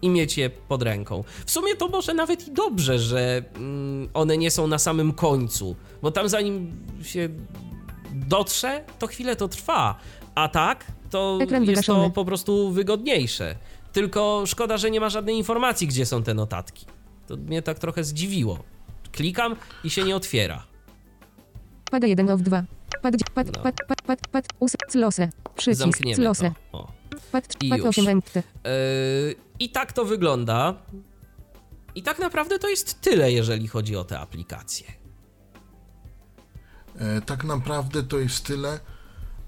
[0.02, 1.24] i mieć je pod ręką.
[1.46, 5.76] W sumie to może nawet i dobrze, że mm, one nie są na samym końcu,
[6.02, 6.72] bo tam zanim
[7.04, 7.30] się
[8.14, 10.00] dotrze, to chwilę to trwa,
[10.36, 12.12] a tak to Ekran jest to wygaszony.
[12.14, 13.56] po prostu wygodniejsze.
[13.98, 16.86] Tylko szkoda, że nie ma żadnej informacji, gdzie są te notatki.
[17.28, 18.64] To mnie tak trochę zdziwiło.
[19.12, 20.64] Klikam i się nie otwiera.
[21.92, 22.64] Pada 1 of 2.
[23.02, 23.64] Pad, pad, No.
[23.64, 25.30] pad, pad, pad, pad, us, close.
[25.56, 26.52] Przycisk, Zamkniemy close.
[26.72, 26.78] to.
[26.78, 26.92] O.
[27.32, 27.88] Pad, I pad już.
[27.88, 28.44] 8 empty.
[28.64, 30.74] Yy, I tak to wygląda.
[31.96, 34.88] I tak naprawdę to jest tyle, jeżeli chodzi o te aplikacje.
[37.00, 38.80] E, tak naprawdę to jest tyle.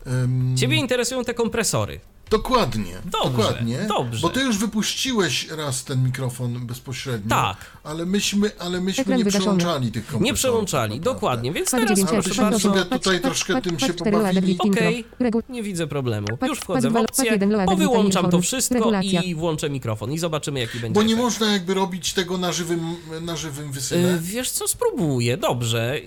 [0.06, 2.00] Em, Ciebie interesują te kompresory.
[2.30, 2.94] Dokładnie.
[3.06, 3.78] Dobrze, dokładnie.
[3.88, 4.22] dobrze.
[4.22, 7.30] Bo ty już wypuściłeś raz ten mikrofon bezpośrednio.
[7.30, 7.58] Tak.
[7.84, 9.58] Ale myśmy, ale myśmy Ekran nie wygaszony.
[9.58, 10.26] przełączali tych komputerów.
[10.26, 11.14] Nie przełączali, naprawdę.
[11.20, 12.60] dokładnie, więc teraz 9 proszę bardzo.
[12.60, 14.58] sobie tutaj troszkę tym się pobawili.
[14.60, 16.28] Okej, Regu- nie widzę problemu.
[16.48, 18.92] Już wchodzę w opcję, powyłączam to wszystko
[19.24, 21.24] i włączę mikrofon i zobaczymy jaki będzie Bo nie efekt.
[21.24, 24.18] można jakby robić tego na żywym, na żywym wysyle.
[24.22, 26.02] Wiesz co, spróbuję, dobrze.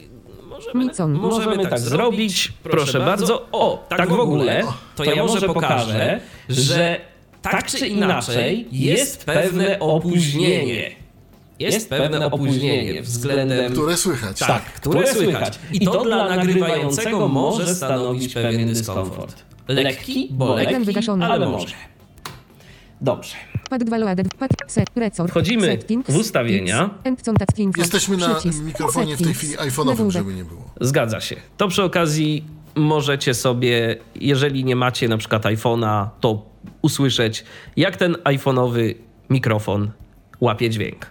[0.66, 1.12] Możemy, Micon.
[1.12, 2.52] możemy tak zrobić.
[2.62, 3.48] Proszę bardzo.
[3.52, 4.62] O, tak w ogóle,
[4.96, 7.00] to ja może pokażę, że
[7.42, 10.90] tak czy inaczej jest pewne opóźnienie.
[11.58, 14.38] Jest pewne opóźnienie względem Które słychać.
[14.38, 15.58] Tak, które słychać.
[15.72, 19.42] I to dla nagrywającego może stanowić pewien dyskomfort.
[19.68, 20.74] Lekki, bo lekki,
[21.22, 21.74] ale może.
[23.02, 23.36] Dobrze.
[23.70, 24.34] Pad 2 loaded.
[24.34, 24.90] Pad set.
[24.96, 25.30] Resort.
[25.30, 25.78] Wchodzimy
[26.08, 26.90] w ustawienia.
[27.58, 27.80] info.
[27.80, 30.70] Jesteśmy na mikrofonie w tej chwili iPhone'owym, żeby nie było.
[30.80, 31.36] Zgadza się.
[31.56, 32.44] To przy okazji
[32.74, 36.46] możecie sobie, jeżeli nie macie na przykład iPhone'a, to
[36.82, 37.44] usłyszeć,
[37.76, 38.94] jak ten iPhone'owy
[39.30, 39.90] mikrofon
[40.40, 41.06] łapie dźwięk.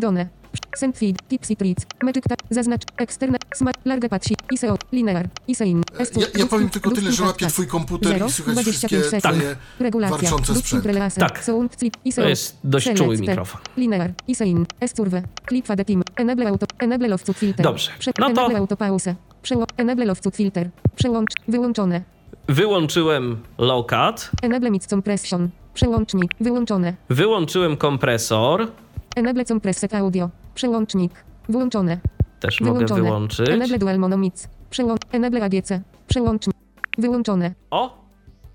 [0.00, 0.28] Done.
[0.76, 1.16] Send feed.
[1.28, 1.86] Tipsy treats.
[2.02, 2.42] Magic tap.
[2.50, 2.82] Zaznacz.
[2.96, 3.38] Externe.
[3.54, 3.76] Smart.
[3.84, 4.34] Large patchy.
[4.52, 4.78] ISO.
[4.92, 5.28] Linear.
[5.48, 5.82] ISEIN.
[6.16, 10.28] Ja, ja powiem tylko tyle, że łapię twój komputer i słychać wszystkie twoje Regulacja.
[10.28, 10.62] sprzęty.
[10.62, 11.44] filtr Tak.
[11.44, 11.96] Sound clip.
[12.04, 12.22] ISO.
[12.22, 13.02] To jest dość Select.
[13.02, 13.60] czuły mikrofon.
[13.76, 14.12] Linear.
[14.28, 14.66] ISEIN.
[14.80, 15.22] S-curve.
[15.48, 16.02] Clip fade team.
[16.16, 16.66] Enable auto.
[16.78, 17.64] Enable cut filter.
[17.64, 17.90] Dobrze.
[17.98, 19.14] Prze- No to- Enable auto pause.
[19.42, 20.70] Przeło- Enable cut filter.
[20.96, 21.30] Przełącz.
[21.48, 22.02] Wyłączone.
[22.48, 25.50] Wyłączyłem low cut, Enable mid compression.
[25.74, 26.30] Przełącznik.
[26.40, 26.94] Wyłączone.
[27.08, 28.68] wyłączyłem kompresor,
[29.16, 30.30] Enable compresset audio.
[30.60, 31.12] Przełącznik.
[31.48, 31.98] Włączone.
[32.40, 33.02] też mogę Wyłączone.
[33.02, 33.48] wyłączyć.
[33.50, 34.48] Enable dual mono mix.
[34.70, 35.00] Przełącz.
[35.12, 35.70] Enable AGC.
[36.08, 36.56] Przełącznik.
[36.98, 37.54] Wyłączone.
[37.70, 38.04] O,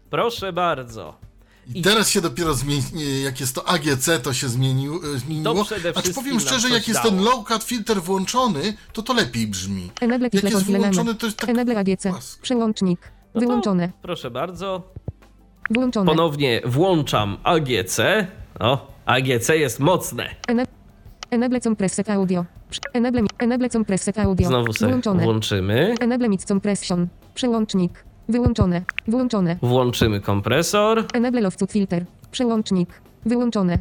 [0.10, 1.18] proszę bardzo.
[1.76, 5.54] I teraz się dopiero zmieni, jak jest to AGC, to się zmienił, e, zmieniło.
[5.56, 7.10] To przede Acz powiem szczerze, jak jest dało.
[7.16, 9.92] ten low cut filter włączony, to to lepiej brzmi.
[10.02, 11.50] Enable Jak jest Tifle wyłączony, to jest tak...
[11.50, 12.06] Enable AGC.
[12.42, 13.00] Przełącznik.
[13.36, 13.92] No to- Wyłączone.
[14.02, 14.94] Proszę bardzo.
[15.70, 16.06] Włączone.
[16.12, 18.00] Ponownie włączam AGC.
[18.60, 20.36] O, AGC jest mocne.
[20.48, 20.66] Ena-
[21.32, 22.46] Enable compresset audio.
[22.94, 24.48] Enable, enable compresset audio.
[24.48, 25.24] Znowu sobie Włączone.
[25.24, 25.96] włączymy.
[26.00, 27.08] Enable mid compression.
[27.34, 28.04] Przełącznik.
[28.30, 28.82] Wyłączone.
[29.08, 29.56] Włączone.
[29.62, 31.06] Włączymy kompresor.
[31.14, 32.06] Enable low cut filter.
[32.32, 32.90] Przełącznik.
[33.26, 33.80] Wyłączone.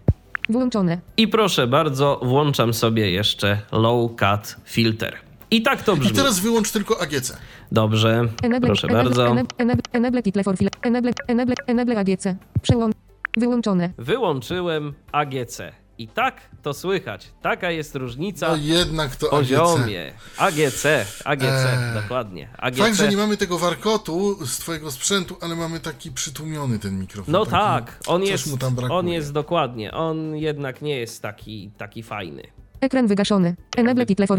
[0.48, 0.98] Włączone.
[1.16, 5.14] I proszę bardzo, włączam sobie jeszcze low cut filter.
[5.50, 6.16] I tak to I brzmi.
[6.16, 7.36] teraz wyłącz tylko AGC.
[7.72, 9.26] Dobrze, Enable, proszę enable, bardzo.
[9.26, 10.54] Enable, enable, enable for.
[10.82, 12.24] Enable, enable, enable AGC.
[12.62, 12.94] Przełącz.
[13.36, 13.90] Wyłączone.
[13.98, 15.58] Wyłączyłem AGC.
[16.00, 17.30] I tak to słychać.
[17.42, 19.50] Taka jest różnica No w jednak to AGC.
[19.50, 20.12] poziomie.
[20.38, 20.84] AGC,
[21.24, 21.94] AGC, Eee.
[22.02, 22.48] dokładnie.
[22.58, 22.78] AGC.
[22.78, 27.32] Fakt, że nie mamy tego warkotu z twojego sprzętu, ale mamy taki przytłumiony ten mikrofon.
[27.32, 28.98] No taki, tak, on jest, mu tam brakuje.
[28.98, 32.42] on jest dokładnie, on jednak nie jest taki, taki fajny.
[32.80, 33.56] Ekran wygaszony.
[33.76, 34.38] Enable title for.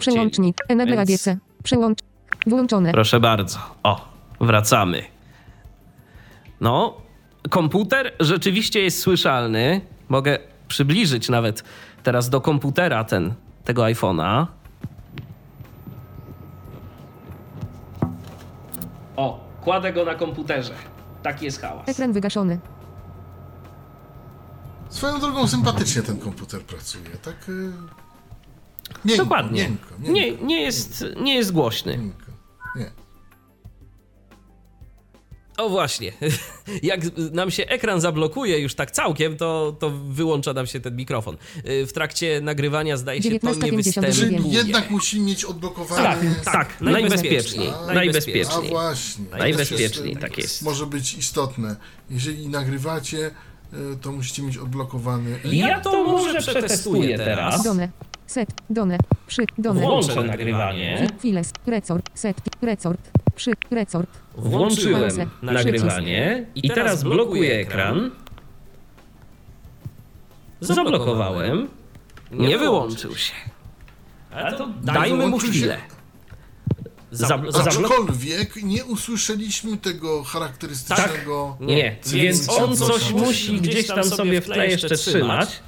[0.00, 0.56] Przełącznik.
[0.68, 1.36] Enable Więc- AGC.
[1.62, 1.98] Przełącz.
[2.46, 2.92] Włączone.
[2.92, 3.58] Proszę bardzo.
[3.82, 4.08] O,
[4.40, 5.02] wracamy.
[6.60, 6.96] No,
[7.50, 9.80] komputer rzeczywiście jest słyszalny.
[10.08, 10.38] Mogę
[10.70, 11.64] przybliżyć nawet
[12.02, 14.46] teraz do komputera ten, tego iPhone'a.
[19.16, 20.74] O, kładę go na komputerze.
[21.22, 21.88] Taki jest hałas.
[21.88, 22.58] Ekran wygaszony.
[24.88, 27.10] Swoją drogą sympatycznie ten komputer pracuje.
[27.24, 27.48] Tak.
[27.48, 27.72] Y...
[29.04, 29.62] Miękko, Dokładnie.
[29.68, 31.98] Miękko, miękko, Nie, nie, jest, nie jest głośny.
[31.98, 32.32] miękko.
[32.76, 32.90] Nie.
[35.60, 36.12] O właśnie,
[36.82, 37.00] jak
[37.32, 41.36] nam się ekran zablokuje już tak całkiem, to, to wyłącza nam się ten mikrofon.
[41.68, 43.60] Y, W trakcie nagrywania zdaje się to nie 19:59.
[43.60, 44.54] Czyli występuje.
[44.54, 46.02] jednak musi mieć odblokowane.
[46.02, 47.68] Tak, tak, najbezpieczniej.
[47.68, 48.68] A, A Najbezpieczniej.
[48.70, 49.24] właśnie.
[49.38, 50.62] Najbezpieczniej, tak jest.
[50.62, 51.76] Może być istotne.
[52.10, 55.40] Jeżeli nagrywacie, y, to musicie mieć odblokowany.
[55.44, 57.64] Ja to może przetestuję teraz.
[57.64, 57.88] Done.
[58.26, 58.48] Set.
[58.70, 58.98] Done.
[59.26, 59.42] Przy.
[59.58, 59.80] Done.
[59.80, 61.08] Włączę nagrywanie.
[61.20, 61.52] Files.
[61.66, 62.10] Resort.
[62.14, 62.36] Set.
[62.62, 63.00] Resort.
[63.36, 63.52] Przy.
[63.70, 64.10] Resort.
[64.40, 65.10] Włączyłem
[65.42, 68.10] nagrywanie i teraz blokuję ekran.
[70.60, 71.68] Zablokowałem.
[72.30, 73.32] Nie wyłączył się.
[74.30, 75.76] Ale to dajmy mu chwilę.
[77.12, 81.56] Za- za- Aczkolwiek nie usłyszeliśmy tego charakterystycznego.
[81.60, 85.60] Nie, więc on coś musi gdzieś tam sobie w tle jeszcze trzymać.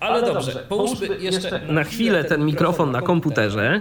[0.00, 3.80] Ale dobrze, połóżmy jeszcze na chwilę ten mikrofon na komputerze.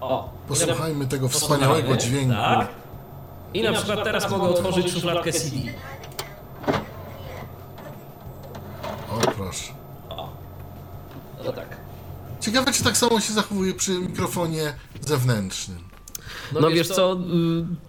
[0.00, 2.34] O, Posłuchajmy tego wspaniałego dźwięku.
[2.34, 2.68] tak.
[3.54, 5.56] I na przykład teraz mogę otworzyć szufladkę CD.
[9.10, 9.72] O proszę.
[11.44, 11.76] No tak.
[12.40, 15.87] Ciekawe, czy tak samo się zachowuje przy mikrofonie zewnętrznym.
[16.52, 17.16] No, no wiesz co,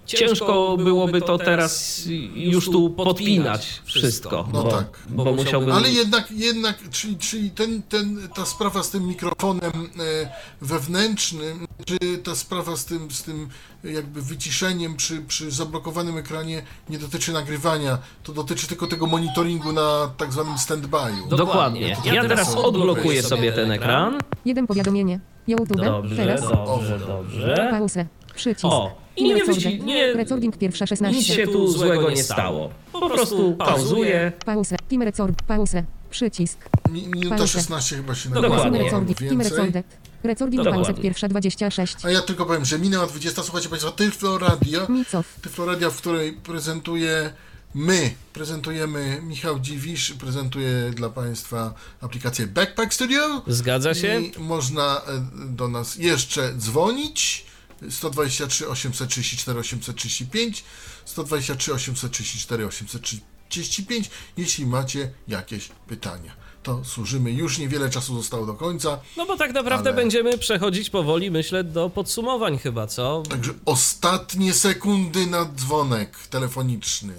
[0.05, 2.03] ciężko byłoby to teraz
[2.33, 4.47] już tu podpinać wszystko.
[4.53, 4.99] No bo, tak.
[5.09, 5.71] Bo, bo musiałbym...
[5.71, 10.29] Ale jednak, jednak czyli, czyli ten, ten, ta sprawa z tym mikrofonem e,
[10.61, 13.49] wewnętrznym, czy ta sprawa z tym, z tym
[13.83, 20.11] jakby wyciszeniem przy, przy zablokowanym ekranie nie dotyczy nagrywania, to dotyczy tylko tego monitoringu na
[20.17, 21.29] tak zwanym stand-by'u.
[21.29, 21.97] Dokładnie.
[22.05, 24.17] Ja, ja teraz odblokuję sobie ten ekran.
[24.45, 25.19] Jeden powiadomienie.
[25.47, 25.77] YouTube.
[25.77, 26.41] Dobrze, teraz.
[26.41, 27.67] dobrze, dobrze.
[27.71, 28.18] Pauzę.
[28.39, 28.65] Przycisk.
[28.65, 31.17] O, i nie, wyci- nie Recording pierwsza 16.
[31.19, 32.69] nic się tu złego nie stało.
[32.91, 34.31] Po prostu pauzuję.
[34.45, 34.75] Pauzę.
[34.89, 35.41] Team record.
[35.43, 35.83] Pauzę.
[36.09, 36.57] Przycisk.
[36.91, 37.47] Mi, minuta Pauzę.
[37.47, 38.49] 16 chyba się Dokładnie.
[38.57, 38.83] Team nagrywa.
[38.85, 39.17] recording.
[39.17, 39.49] Team Więcej.
[39.57, 39.85] recorded.
[40.23, 40.85] Recording Dokładnie.
[40.85, 41.95] pauzę pierwsza 26.
[42.05, 45.35] A ja tylko powiem, że minęła 20, słuchajcie Państwo, Tyflo Radio, Micow.
[45.41, 47.33] Tyflo Radio, w której prezentuje
[47.75, 53.41] my, prezentujemy Michał Dziwisz, prezentuje dla Państwa aplikację Backpack Studio.
[53.47, 54.21] Zgadza się?
[54.21, 55.01] I można e,
[55.45, 57.45] do nas jeszcze dzwonić.
[57.89, 60.63] 123 834 835
[61.05, 66.33] 123 834 835 jeśli macie jakieś pytania.
[66.63, 67.31] To służymy.
[67.31, 68.99] Już niewiele czasu zostało do końca.
[69.17, 73.23] No bo tak naprawdę Ale- będziemy przechodzić powoli, myślę, do podsumowań chyba, co?
[73.29, 77.13] Także ostatnie sekundy na dzwonek telefoniczny.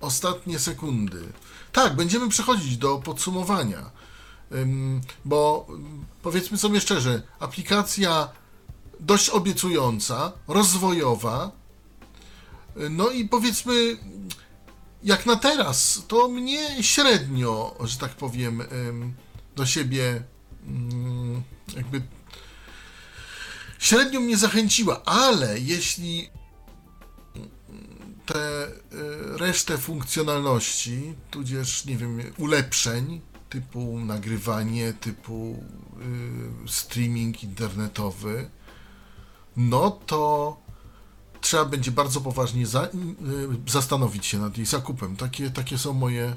[0.00, 1.22] Ostatnie sekundy.
[1.72, 3.90] Tak, będziemy przechodzić do podsumowania.
[4.52, 5.66] Ym, bo
[6.22, 8.28] powiedzmy sobie szczerze, aplikacja
[9.00, 11.52] dość obiecująca, rozwojowa.
[12.90, 13.96] No i powiedzmy,
[15.02, 18.62] jak na teraz, to mnie średnio, że tak powiem,
[19.56, 20.22] do siebie
[20.68, 21.42] ym,
[21.76, 22.02] jakby
[23.78, 26.30] średnio mnie zachęciła, ale jeśli
[28.26, 28.72] te y,
[29.38, 35.64] resztę funkcjonalności, tudzież, nie wiem, ulepszeń, typu nagrywanie, typu
[36.64, 38.50] y, streaming internetowy,
[39.68, 40.56] no to
[41.40, 42.90] trzeba będzie bardzo poważnie za, y,
[43.66, 45.16] zastanowić się nad jej zakupem.
[45.16, 46.36] Takie, takie są moje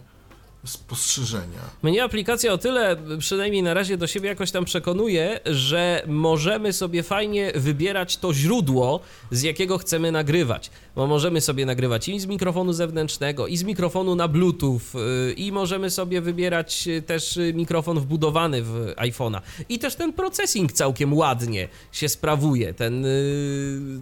[0.66, 1.60] spostrzeżenia.
[1.84, 7.04] Mnie aplikacja o tyle, przynajmniej na razie do siebie jakoś tam przekonuje, że możemy sobie
[7.04, 9.00] fajnie wybierać to źródło,
[9.32, 10.72] z jakiego chcemy nagrywać.
[10.96, 14.80] Bo możemy sobie nagrywać i z mikrofonu zewnętrznego, i z mikrofonu na Bluetooth,
[15.28, 19.42] yy, i możemy sobie wybierać yy, też yy, mikrofon wbudowany w iPhone'a.
[19.70, 23.06] I też ten processing całkiem ładnie się sprawuje, ten,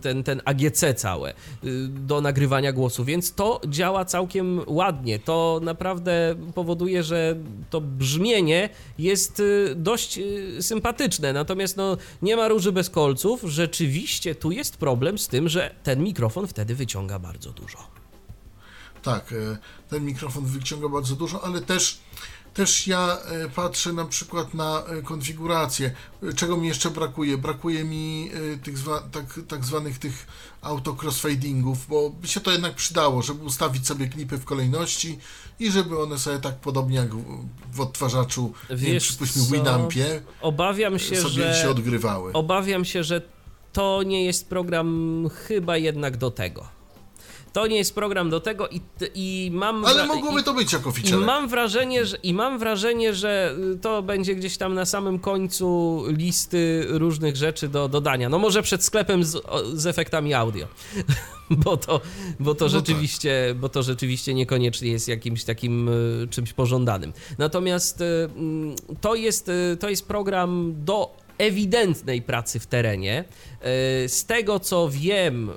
[0.01, 1.33] ten, ten AGC całe
[1.89, 5.19] do nagrywania głosu, więc to działa całkiem ładnie.
[5.19, 7.35] To naprawdę powoduje, że
[7.69, 11.33] to brzmienie jest y, dość y, sympatyczne.
[11.33, 13.41] Natomiast no, nie ma róży bez kolców.
[13.43, 17.77] Rzeczywiście tu jest problem z tym, że ten mikrofon wtedy wyciąga bardzo dużo.
[19.01, 19.57] Tak, e,
[19.89, 21.99] ten mikrofon wyciąga bardzo dużo, ale też,
[22.53, 25.91] też ja e, patrzę na przykład na e, konfigurację.
[26.23, 27.37] E, Czego mi jeszcze brakuje?
[27.37, 28.31] Brakuje mi
[28.63, 28.75] tych
[29.11, 30.27] tak, tak zwanych tych
[30.61, 35.17] auto crossfadingów, bo by się to jednak przydało, żeby ustawić sobie klipy w kolejności
[35.59, 39.51] i żeby one sobie tak podobnie jak w, w odtwarzaczu, Wiesz przypuśćmy co?
[39.51, 41.61] Winampie, Obawiam się, sobie że...
[41.61, 42.33] się odgrywały.
[42.33, 43.21] Obawiam się, że
[43.73, 46.80] to nie jest program chyba jednak do tego.
[47.53, 48.81] To nie jest program do tego i,
[49.15, 49.85] i mam...
[49.85, 51.25] Ale mogłoby i- to być jako I feature.
[51.25, 56.03] mam wrażenie, że, I mam wrażenie, że y, to będzie gdzieś tam na samym końcu
[56.07, 58.29] listy różnych rzeczy do dodania.
[58.29, 59.37] No może przed sklepem z,
[59.73, 60.67] z efektami audio.
[61.49, 62.01] Bo to,
[62.39, 67.13] bo, to No rzeczywiście, bo to rzeczywiście niekoniecznie jest jakimś takim y, czymś pożądanym.
[67.37, 73.23] Natomiast y, mm, to jest, to jest program do ewidentnej pracy w terenie.
[74.05, 75.53] Y, Z tego co wiem, y,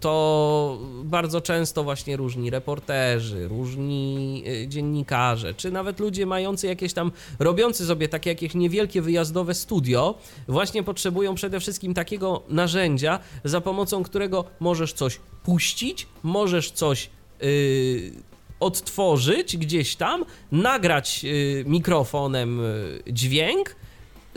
[0.00, 7.12] to bardzo często właśnie różni reporterzy, różni y, dziennikarze, czy nawet ludzie mający jakieś tam,
[7.38, 10.14] robiący sobie takie jakieś niewielkie wyjazdowe studio,
[10.48, 17.10] właśnie potrzebują przede wszystkim takiego narzędzia, za pomocą którego możesz coś puścić, możesz coś
[17.42, 18.12] y,
[18.60, 23.76] odtworzyć gdzieś tam, nagrać y, mikrofonem y, dźwięk,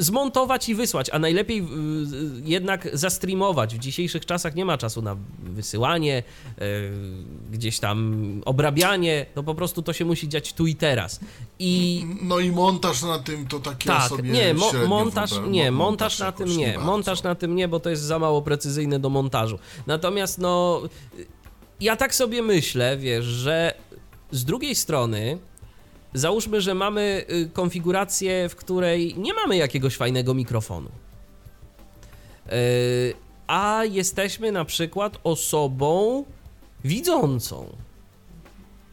[0.03, 1.67] zmontować i wysłać, a najlepiej y, y,
[2.43, 3.75] jednak zastreamować.
[3.75, 6.23] W dzisiejszych czasach nie ma czasu na wysyłanie,
[6.61, 6.91] y,
[7.51, 11.19] gdzieś tam obrabianie, no po prostu to się musi dziać tu i teraz.
[11.59, 15.51] I No i montaż na tym to takie tak, sobie nie, mo- montaż, wyobrażam.
[15.51, 16.85] nie, Mo- montaż na tym nie, bardzo.
[16.85, 19.59] montaż na tym nie, bo to jest za mało precyzyjne do montażu.
[19.87, 20.81] Natomiast no,
[21.79, 23.73] ja tak sobie myślę, wiesz, że
[24.31, 25.37] z drugiej strony
[26.13, 30.89] załóżmy, że mamy y, konfigurację, w której nie mamy jakiegoś fajnego mikrofonu.
[32.45, 32.53] Yy,
[33.47, 36.25] a jesteśmy na przykład osobą
[36.83, 37.75] widzącą.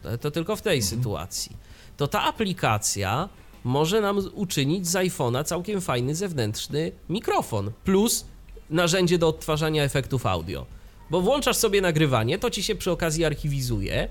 [0.03, 0.97] To, to tylko w tej Mhm.
[0.97, 1.57] sytuacji.
[1.97, 3.29] To ta aplikacja
[3.63, 7.71] może nam uczynić z iPhone'a całkiem fajny zewnętrzny mikrofon.
[7.83, 8.25] Plus
[8.69, 10.65] narzędzie do odtwarzania efektów audio.
[11.09, 14.07] Bo włączasz sobie nagrywanie, to ci się przy okazji archiwizuje.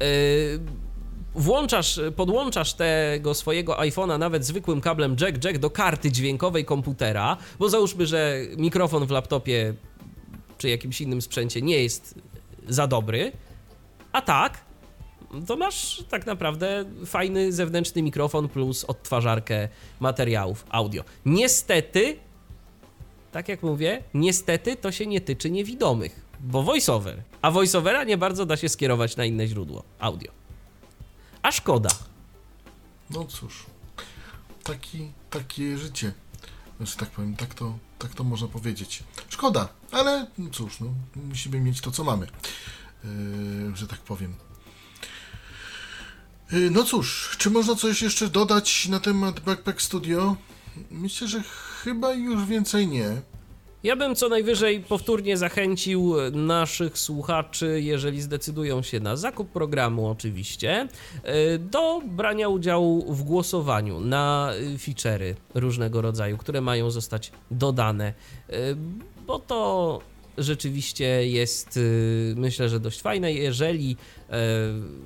[0.00, 0.06] Yy,
[1.34, 8.06] włączasz, podłączasz tego swojego iPhone'a nawet zwykłym kablem jack-jack do karty dźwiękowej komputera, bo załóżmy,
[8.06, 9.74] że mikrofon w laptopie
[10.58, 12.14] czy jakimś innym sprzęcie nie jest
[12.68, 13.32] za dobry,
[14.12, 14.64] a tak,
[15.46, 19.68] to masz tak naprawdę fajny zewnętrzny mikrofon plus odtwarzarkę
[20.00, 21.04] materiałów audio.
[21.26, 22.16] Niestety,
[23.32, 28.46] tak jak mówię, niestety to się nie tyczy niewidomych, bo voiceover, a voiceovera nie bardzo
[28.46, 30.41] da się skierować na inne źródło audio.
[31.42, 31.90] A szkoda.
[33.10, 33.66] No cóż,
[34.62, 36.12] taki, takie życie.
[36.76, 39.02] Znaczy tak powiem, tak to, tak to można powiedzieć.
[39.28, 40.86] Szkoda, ale no cóż, no,
[41.16, 42.26] musimy mieć to, co mamy.
[43.04, 44.34] Yy, że tak powiem.
[46.52, 50.36] Yy, no cóż, czy można coś jeszcze dodać na temat Backpack Studio?
[50.90, 51.42] Myślę, że
[51.82, 53.22] chyba już więcej nie.
[53.82, 60.88] Ja bym co najwyżej powtórnie zachęcił naszych słuchaczy, jeżeli zdecydują się na zakup programu, oczywiście,
[61.22, 68.06] e, do brania udziału w głosowaniu na feature'y różnego rodzaju, które mają zostać dodane,
[68.48, 68.54] e,
[69.26, 70.00] bo to
[70.38, 71.80] rzeczywiście jest, e,
[72.40, 73.32] myślę, że dość fajne.
[73.32, 73.96] Jeżeli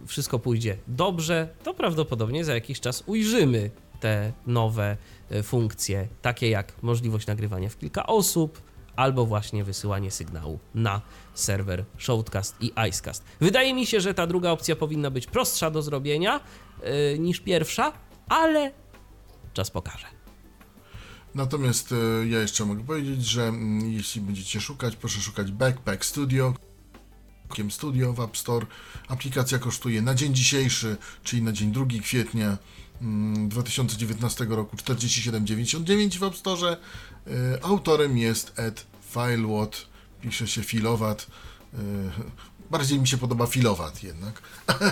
[0.06, 3.70] wszystko pójdzie dobrze, to prawdopodobnie za jakiś czas ujrzymy
[4.00, 4.96] te nowe
[5.42, 8.65] funkcje, takie jak możliwość nagrywania w kilka osób,
[8.96, 11.00] albo właśnie wysyłanie sygnału na
[11.34, 13.24] serwer Shoutcast i Icecast.
[13.40, 16.40] Wydaje mi się, że ta druga opcja powinna być prostsza do zrobienia
[16.82, 17.92] yy, niż pierwsza,
[18.28, 18.72] ale
[19.52, 20.06] czas pokaże.
[21.34, 26.54] Natomiast yy, ja jeszcze mogę powiedzieć, że yy, jeśli będziecie szukać, proszę szukać Backpack Studio.
[27.70, 28.66] Studio w App Store.
[29.08, 32.58] Aplikacja kosztuje na dzień dzisiejszy, czyli na dzień 2 kwietnia
[33.00, 36.76] 2019 mm, roku 47,99 w App Store.
[37.26, 39.86] Y, autorem jest Ed Filewat,
[40.20, 41.26] pisze się Filowat.
[41.74, 41.76] Y,
[42.70, 44.42] bardziej mi się podoba Filowat jednak.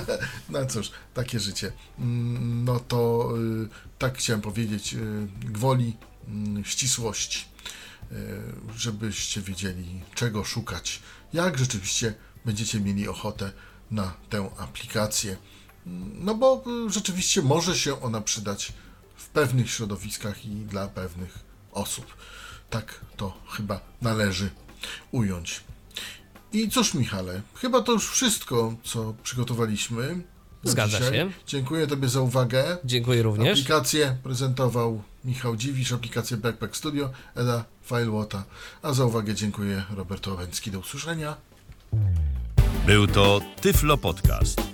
[0.50, 1.72] no cóż, takie życie.
[1.98, 3.28] Mm, no to
[3.64, 4.96] y, tak chciałem powiedzieć,
[5.40, 5.96] gwoli
[6.28, 7.44] mm, ścisłości,
[8.76, 11.02] żebyście wiedzieli czego szukać,
[11.32, 13.52] jak rzeczywiście będziecie mieli ochotę
[13.90, 15.36] na tę aplikację.
[16.14, 18.72] No bo rzeczywiście może się ona przydać
[19.16, 21.38] w pewnych środowiskach i dla pewnych
[21.72, 22.06] osób.
[22.70, 24.50] Tak to chyba należy
[25.10, 25.60] ująć.
[26.52, 30.22] I cóż, Michale, chyba to już wszystko, co przygotowaliśmy.
[30.64, 31.14] Zgadza dzisiaj.
[31.14, 31.30] się.
[31.46, 32.78] Dziękuję Tobie za uwagę.
[32.84, 33.58] Dziękuję również.
[33.58, 38.44] Aplikację prezentował Michał Dziwisz, aplikację Backpack Studio, Eda Filewata.
[38.82, 40.70] A za uwagę dziękuję Roberto Łęcki.
[40.70, 41.36] Do usłyszenia.
[42.86, 44.73] Był to Tyflo Podcast.